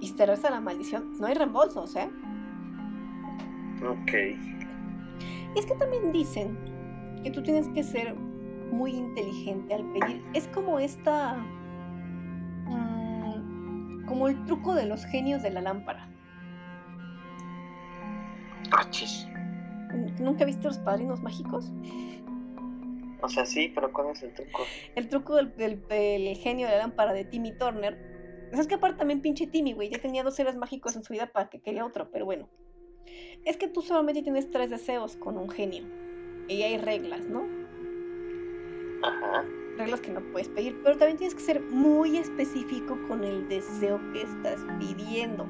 [0.00, 2.10] y se te regresa la maldición, no hay reembolsos, ¿eh?
[3.82, 4.12] Ok.
[5.54, 6.58] Y es que también dicen
[7.22, 8.14] que tú tienes que ser
[8.70, 10.22] muy inteligente al pedir.
[10.34, 11.36] Es como esta...
[12.66, 16.08] mm, como el truco de los genios de la lámpara.
[18.72, 19.26] Achis.
[19.96, 21.72] ¿Nunca viste los padrinos mágicos?
[23.22, 24.62] O sea, sí, pero ¿cuál es el truco?
[24.94, 27.98] El truco del, del- del genio de la lámpara de Timmy Turner.
[28.52, 29.88] Es que aparte también pinche Timmy, güey.
[29.90, 32.48] Ya tenía dos seres mágicos en su vida para que quería otro, pero bueno.
[33.44, 35.84] Es que tú solamente tienes tres deseos con un genio.
[36.48, 37.42] Y hay reglas, ¿no?
[39.02, 39.44] Ajá.
[39.78, 40.80] Reglas que no puedes pedir.
[40.84, 45.46] Pero también tienes que ser muy específico con el deseo que estás pidiendo.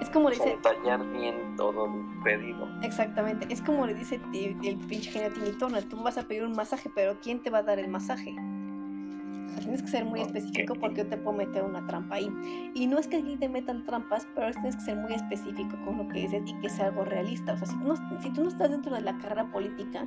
[0.00, 0.50] Es como le dice.
[0.50, 2.68] detallar bien todo el pedido.
[2.82, 6.22] Exactamente, es como le dice ti- el pinche genio a Timmy Turner, tú vas a
[6.22, 8.30] pedir un masaje, pero ¿quién te va a dar el masaje?
[8.32, 12.30] O sea, tienes que ser muy específico porque yo te puedo meter una trampa ahí.
[12.74, 15.96] Y no es que aquí te metan trampas, pero tienes que ser muy específico con
[15.98, 17.54] lo que dices y que sea algo realista.
[17.54, 20.06] O sea, si tú no, si tú no estás dentro de la carrera política,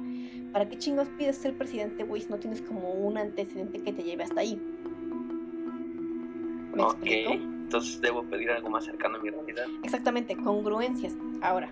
[0.53, 4.03] ¿para qué chingos pides ser presidente, güey, si no tienes como un antecedente que te
[4.03, 4.61] lleve hasta ahí?
[6.73, 6.93] ¿Me Ok.
[6.93, 7.60] explico?
[7.71, 9.63] Entonces debo pedir algo más cercano a mi realidad.
[9.81, 11.15] Exactamente, congruencias.
[11.41, 11.71] Ahora,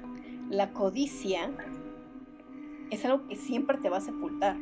[0.49, 1.51] la codicia
[2.89, 4.55] es algo que siempre te va a sepultar.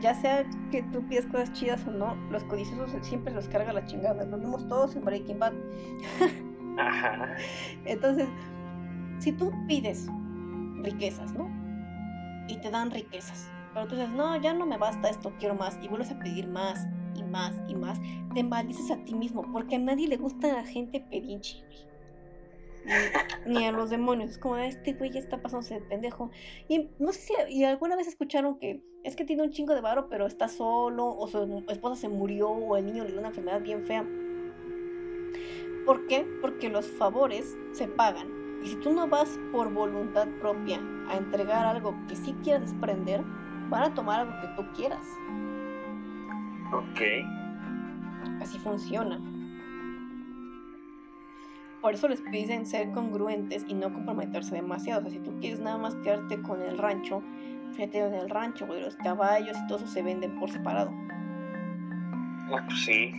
[0.00, 3.84] Ya sea que tú pidas cosas chidas o no, los codiciosos siempre los carga la
[3.84, 4.24] chingada.
[4.26, 5.54] Lo vemos todos en Breaking Bad.
[6.78, 7.34] Ajá.
[7.84, 8.28] Entonces,
[9.18, 10.06] si tú pides
[10.82, 11.50] riquezas, ¿no?
[12.46, 15.80] Y te dan riquezas, pero tú dices, no, ya no me basta esto, quiero más,
[15.82, 18.00] y vuelves a pedir más y más y más,
[18.34, 21.64] te maldices a ti mismo, porque a nadie le gusta la gente pedinche.
[23.46, 26.30] Ni, a los demonios, es como, este güey ya está pasándose de pendejo.
[26.68, 29.80] Y no sé si y alguna vez escucharon que es que tiene un chingo de
[29.80, 33.28] varo, pero está solo, o su esposa se murió, o el niño le dio una
[33.28, 34.04] enfermedad bien fea.
[35.86, 36.26] ¿Por qué?
[36.40, 38.28] Porque los favores se pagan.
[38.62, 43.22] Y si tú no vas por voluntad propia a entregar algo que sí quieras desprender,
[43.68, 45.04] van a tomar algo que tú quieras.
[46.72, 47.00] Ok.
[48.40, 49.20] Así funciona.
[51.80, 55.00] Por eso les piden ser congruentes y no comprometerse demasiado.
[55.00, 57.22] O sea, si tú quieres nada más quedarte con el rancho,
[57.72, 60.92] fíjate en el rancho, güey, los caballos y todo eso se venden por separado.
[62.52, 63.12] Ah, pues sí.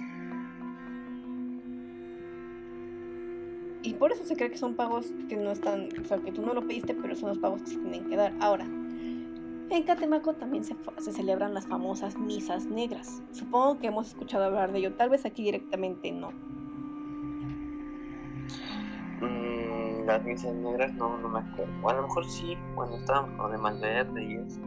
[3.84, 6.42] Y por eso se cree que son pagos que no están, o sea, que tú
[6.42, 8.34] no lo pediste, pero son los pagos que se tienen que dar.
[8.40, 8.66] Ahora,
[9.70, 13.22] en Catemaco también se, se celebran las famosas misas negras.
[13.32, 16.32] Supongo que hemos escuchado hablar de ello, tal vez aquí directamente no.
[19.22, 21.74] Mm, las misas negras no, no me acuerdo.
[21.82, 24.60] O a lo mejor sí, cuando estábamos con de Malverde y eso.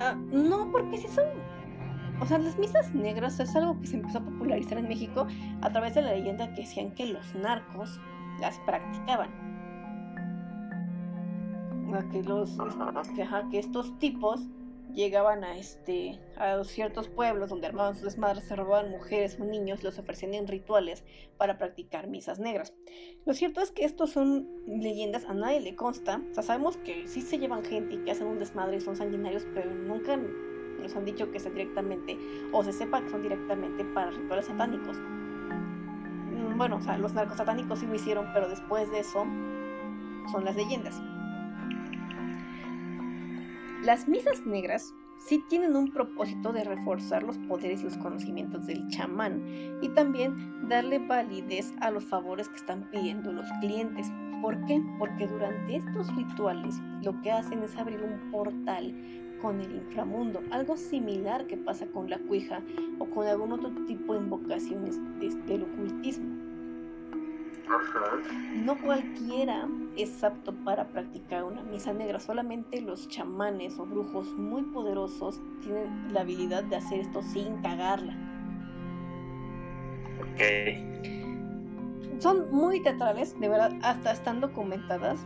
[0.00, 1.24] Ah, no, porque si son
[2.20, 5.26] o sea, las misas negras es algo que se empezó a popularizar en México
[5.60, 8.00] a través de la leyenda que decían que los narcos
[8.40, 9.47] las practicaban.
[12.10, 12.56] Que los
[13.14, 14.46] que, ajá, que estos tipos
[14.92, 19.82] llegaban a este a ciertos pueblos donde armaban sus desmadres, se robaban mujeres o niños,
[19.82, 21.04] los ofrecían en rituales
[21.36, 22.74] para practicar misas negras.
[23.24, 26.20] Lo cierto es que estos son leyendas, a nadie le consta.
[26.30, 28.96] O sea, sabemos que sí se llevan gente y que hacen un desmadre y son
[28.96, 32.16] sanguinarios, pero nunca nos han dicho que sea directamente,
[32.52, 34.98] o se sepa que son directamente para rituales satánicos.
[34.98, 39.26] Mm, bueno, o sea, los narcos satánicos sí lo hicieron, pero después de eso
[40.30, 41.00] son las leyendas.
[43.84, 48.88] Las misas negras sí tienen un propósito de reforzar los poderes y los conocimientos del
[48.88, 54.10] chamán y también darle validez a los favores que están pidiendo los clientes.
[54.42, 54.82] ¿Por qué?
[54.98, 58.92] Porque durante estos rituales lo que hacen es abrir un portal
[59.40, 62.60] con el inframundo, algo similar que pasa con la cuija
[62.98, 64.98] o con algún otro tipo de invocaciones
[65.46, 66.47] del ocultismo.
[68.64, 74.62] No cualquiera es apto para practicar una misa negra, solamente los chamanes o brujos muy
[74.62, 78.14] poderosos tienen la habilidad de hacer esto sin cagarla.
[80.20, 80.42] Ok.
[82.20, 85.24] Son muy teatrales, de verdad, hasta están documentadas.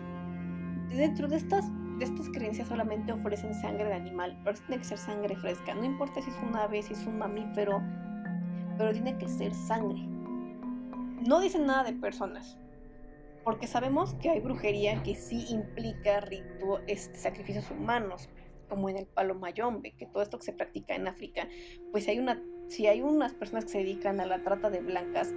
[0.90, 1.64] Dentro de estas,
[1.98, 5.74] de estas creencias solamente ofrecen sangre de animal, pero tiene que ser sangre fresca.
[5.74, 7.80] No importa si es un ave, si es un mamífero,
[8.76, 10.11] pero tiene que ser sangre
[11.26, 12.58] no dicen nada de personas,
[13.44, 16.24] porque sabemos que hay brujería que sí implica
[16.86, 18.28] este, sacrificios humanos,
[18.68, 21.48] como en el palo mayombe, que todo esto que se practica en África,
[21.90, 25.32] pues hay una, si hay unas personas que se dedican a la trata de blancas,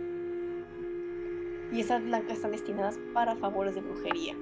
[1.71, 4.35] y esas blancas están destinadas para favores de brujería.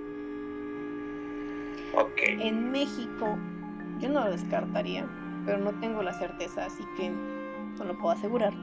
[2.18, 3.38] En México,
[4.00, 5.08] yo no lo descartaría,
[5.46, 8.54] pero no tengo la certeza, así que no lo puedo asegurar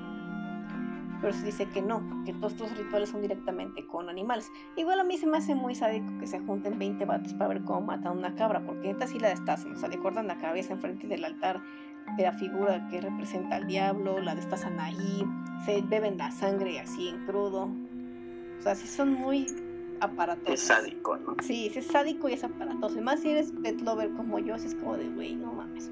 [1.20, 4.50] pero se dice que no, que todos estos rituales son directamente con animales.
[4.76, 7.62] Igual a mí se me hace muy sádico que se junten 20 vatos para ver
[7.62, 10.72] cómo matan una cabra, porque neta sí la destazan, o sea, le cortan la cabeza
[10.72, 11.60] enfrente del altar
[12.16, 15.24] de la figura que representa al diablo, la destazan ahí,
[15.64, 17.70] se beben la sangre así en crudo.
[18.58, 19.46] O sea, sí son muy
[20.00, 20.54] aparatosos.
[20.54, 21.36] Es sádico, ¿no?
[21.42, 22.98] Sí, es sádico y es aparatoso.
[22.98, 25.90] Y más si eres pet lover como yo, es como de, güey, no mames.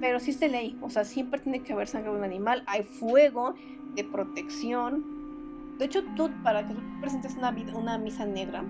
[0.00, 2.82] Pero sí se ley, o sea, siempre tiene que haber sangre de un animal, hay
[2.82, 3.54] fuego
[3.94, 5.04] de protección.
[5.78, 8.64] De hecho, tú, para que tú presentes una, una misa negra,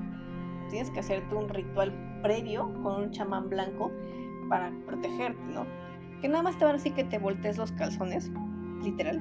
[0.70, 3.91] tienes que hacerte un ritual previo con un chamán blanco
[4.49, 5.66] para protegerte, ¿no?
[6.20, 8.31] Que nada más te van a decir que te voltees los calzones,
[8.83, 9.20] literal.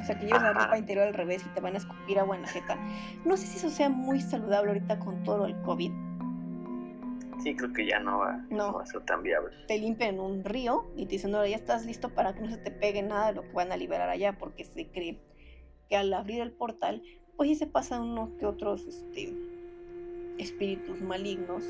[0.00, 2.36] O sea, que lleves la ropa interior al revés y te van a escupir agua
[2.36, 2.76] en la jeta.
[3.24, 5.92] No sé si eso sea muy saludable ahorita con todo el COVID
[7.42, 8.78] Sí, creo que ya no va, no.
[8.78, 9.54] a ser tan viable.
[9.66, 12.58] Te limpian un río y te dicen, no, ya estás listo para que no se
[12.58, 15.20] te pegue nada de lo que van a liberar allá, porque se cree
[15.88, 17.02] que al abrir el portal,
[17.36, 19.34] pues sí se pasan unos que otros este,
[20.38, 21.64] espíritus malignos,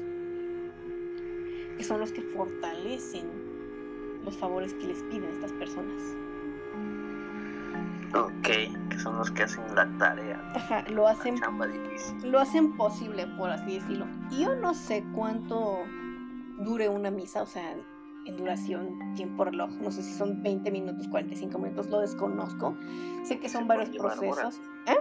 [1.77, 3.43] que son los que fortalecen
[4.25, 6.03] los favores que les piden estas personas.
[8.15, 8.49] Ok,
[8.91, 10.41] que son los que hacen la tarea.
[10.55, 11.37] Ajá, lo hacen.
[12.25, 14.07] Lo hacen posible, por así decirlo.
[14.31, 15.79] Yo no sé cuánto
[16.59, 17.75] dure una misa, o sea,
[18.27, 19.71] en duración, tiempo reloj.
[19.81, 22.77] No sé si son 20 minutos, 45 minutos, lo desconozco.
[23.25, 24.61] Sé que son varios procesos.
[24.87, 24.97] ¿Eh?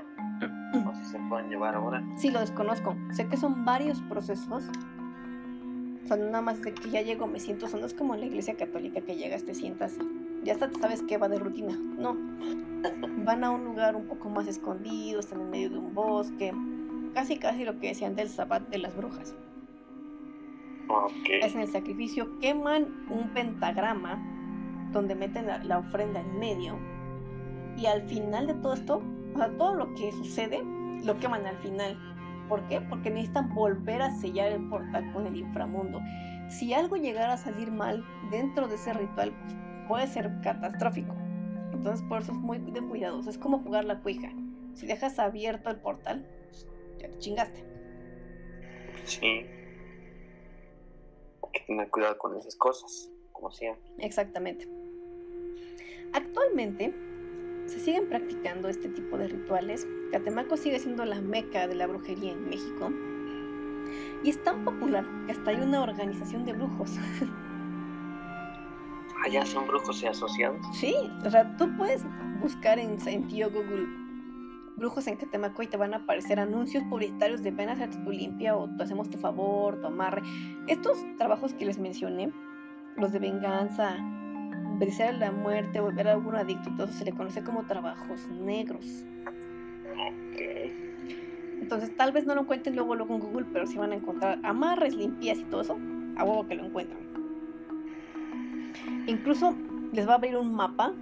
[0.73, 2.03] No sé si se pueden llevar ahora.
[2.17, 2.95] Sí, lo desconozco.
[3.11, 4.63] Sé que son varios procesos.
[6.03, 7.65] O sea, nada más de que ya llego, me siento.
[7.65, 9.97] O no es como en la iglesia católica que llegas, te sientas
[10.43, 11.77] ya hasta sabes que va de rutina.
[11.97, 12.15] No.
[13.23, 16.53] Van a un lugar un poco más escondido, están en medio de un bosque.
[17.13, 19.35] Casi, casi lo que decían del sabbat de las brujas.
[20.87, 21.41] Okay.
[21.41, 24.21] Hacen el sacrificio, queman un pentagrama
[24.91, 26.77] donde meten la, ofrenda en medio.
[27.77, 29.01] Y al final de todo esto,
[29.33, 30.61] o sea, todo lo que sucede,
[31.05, 31.97] lo queman al final.
[32.49, 32.81] ¿Por qué?
[32.81, 36.01] Porque necesitan volver a sellar el portal con el inframundo.
[36.49, 39.55] Si algo llegara a salir mal dentro de ese ritual, pues
[39.87, 41.15] puede ser catastrófico.
[41.73, 43.27] Entonces por eso es muy de cuidados.
[43.27, 44.29] Es como jugar la cuija.
[44.73, 46.25] Si dejas abierto el portal,
[46.99, 47.63] ya te chingaste.
[49.05, 49.45] Sí.
[51.43, 53.83] Hay que tener cuidado con esas cosas, como siempre.
[53.99, 54.67] Exactamente.
[56.13, 56.93] Actualmente
[57.65, 59.87] se siguen practicando este tipo de rituales.
[60.11, 62.91] Catemaco sigue siendo la meca de la brujería en México.
[64.23, 66.91] Y es tan popular que hasta hay una organización de brujos.
[69.23, 70.59] allá son brujos y asociados.
[70.73, 70.95] Sí,
[71.25, 72.03] o sea, tú puedes
[72.41, 73.87] buscar en, en Google
[74.81, 78.11] brujos en Catemaco y te van a aparecer anuncios publicitarios de ven a hacer tu
[78.11, 80.23] limpia o te hacemos tu favor, tu amarre.
[80.67, 82.31] Estos trabajos que les mencioné
[82.97, 83.95] los de venganza,
[84.79, 89.05] desear la muerte, volver a algún adicto, entonces se le conoce como trabajos negros.
[91.61, 94.39] Entonces tal vez no lo encuentren luego, luego en Google, pero si van a encontrar
[94.43, 95.77] amarres, limpias y todo eso,
[96.17, 97.10] a huevo que lo encuentran.
[99.07, 99.55] Incluso
[99.93, 100.93] les va a abrir un mapa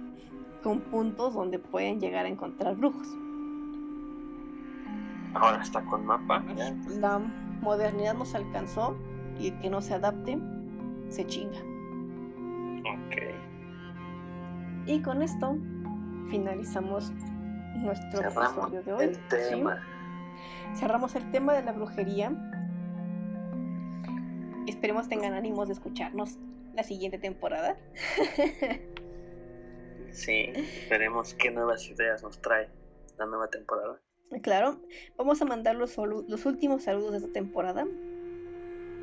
[0.62, 3.06] con puntos donde pueden llegar a encontrar brujos.
[5.34, 6.42] Ahora está con mapa.
[6.98, 7.18] La
[7.60, 8.96] modernidad nos alcanzó
[9.38, 10.38] y el que no se adapte
[11.08, 11.58] se chinga.
[12.80, 13.16] Ok.
[14.86, 15.56] Y con esto
[16.30, 17.12] finalizamos
[17.76, 19.04] nuestro Cerramos episodio de hoy.
[19.04, 19.20] el ¿sí?
[19.28, 19.78] tema.
[20.74, 22.32] Cerramos el tema de la brujería.
[24.66, 26.38] Esperemos tengan ánimos de escucharnos
[26.80, 27.76] la siguiente temporada.
[30.12, 30.52] Sí,
[30.90, 32.68] veremos qué nuevas ideas nos trae
[33.16, 34.00] la nueva temporada.
[34.42, 34.80] claro,
[35.16, 37.86] vamos a mandar los, los últimos saludos de esta temporada.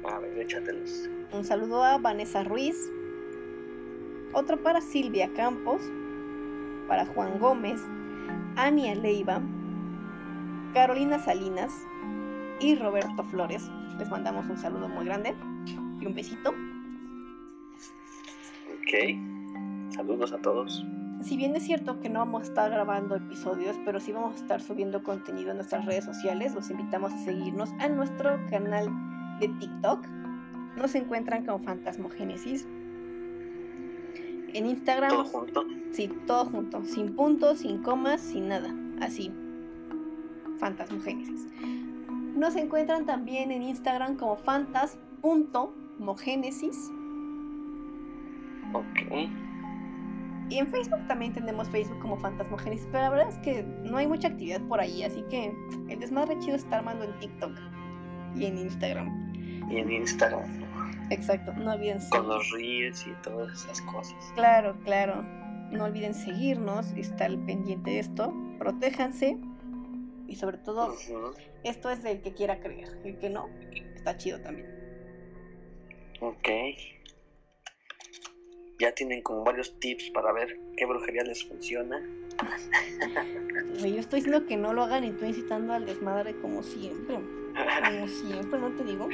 [0.04, 1.10] A ver, échatelos.
[1.32, 2.76] Un saludo a Vanessa Ruiz.
[4.34, 5.82] Otro para Silvia Campos.
[6.90, 7.80] Para Juan Gómez.
[8.58, 9.42] Ania Leiva.
[10.74, 11.74] Carolina Salinas.
[12.60, 13.70] Y Roberto Flores.
[13.98, 15.36] Les mandamos un saludo muy grande.
[16.02, 16.54] Y un besito.
[18.88, 18.94] Ok.
[19.94, 20.86] Saludos a todos.
[21.22, 24.38] Si bien es cierto que no vamos a estar grabando episodios, pero sí vamos a
[24.38, 28.88] estar subiendo contenido en nuestras redes sociales, los invitamos a seguirnos a nuestro canal
[29.40, 30.08] de TikTok.
[30.78, 32.66] Nos encuentran como Fantasmogénesis.
[34.54, 35.66] En Instagram, Todo junto.
[35.92, 39.34] sí, todo junto, sin puntos, sin comas, sin nada, así.
[40.60, 41.46] Fantasmogénesis.
[42.36, 46.90] Nos encuentran también en Instagram como fantas.mogénesis.
[48.74, 49.30] Ok.
[50.50, 54.08] Y en Facebook también tenemos Facebook como Fantasmogénesis, pero la verdad es que no hay
[54.08, 55.54] mucha actividad por ahí, así que
[55.90, 57.52] el desmadre chido está armando en TikTok
[58.36, 59.34] y en Instagram.
[59.70, 60.64] Y en Instagram,
[61.10, 64.16] Exacto, no olviden con los reels y todas esas cosas.
[64.36, 65.24] Claro, claro.
[65.72, 69.38] No olviden seguirnos, estar pendiente de esto, protéjanse
[70.28, 70.96] y sobre todo
[71.64, 73.50] esto es del que quiera creer, el que no,
[73.96, 74.68] está chido también.
[76.22, 76.48] Ok.
[78.80, 82.00] Ya tienen como varios tips para ver qué brujería les funciona.
[83.80, 87.16] Yo estoy diciendo que no lo hagan y estoy incitando al desmadre como siempre.
[87.16, 89.10] Como siempre, ¿no te digo?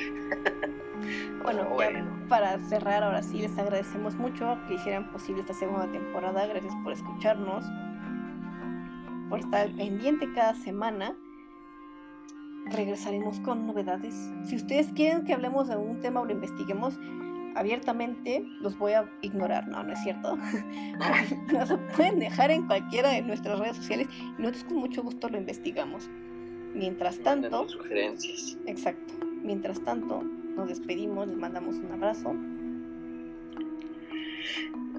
[1.44, 5.92] Bueno, Oh, ya para cerrar, ahora sí, les agradecemos mucho que hicieran posible esta segunda
[5.92, 6.46] temporada.
[6.48, 7.66] Gracias por escucharnos,
[9.30, 11.16] por estar pendiente cada semana.
[12.66, 14.16] Regresaremos con novedades.
[14.46, 16.98] Si ustedes quieren que hablemos de un tema o lo investiguemos
[17.56, 19.68] abiertamente, los voy a ignorar.
[19.68, 20.38] No, no es cierto.
[21.52, 25.38] Nos pueden dejar en cualquiera de nuestras redes sociales y nosotros con mucho gusto lo
[25.38, 26.10] investigamos.
[26.74, 28.58] Mientras tanto, sugerencias.
[28.66, 29.14] Exacto.
[29.44, 32.36] Mientras tanto, nos despedimos, les mandamos un abrazo.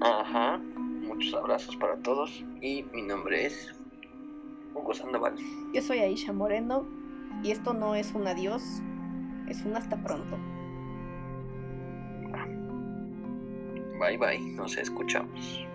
[0.01, 0.61] Ajá.
[1.07, 2.43] Muchos abrazos para todos.
[2.61, 3.75] Y mi nombre es
[4.73, 5.35] Hugo Sandoval.
[5.73, 6.85] Yo soy Aisha Moreno
[7.43, 8.63] y esto no es un adiós,
[9.47, 10.37] es un hasta pronto.
[13.99, 14.39] Bye bye.
[14.39, 15.65] Nos escuchamos.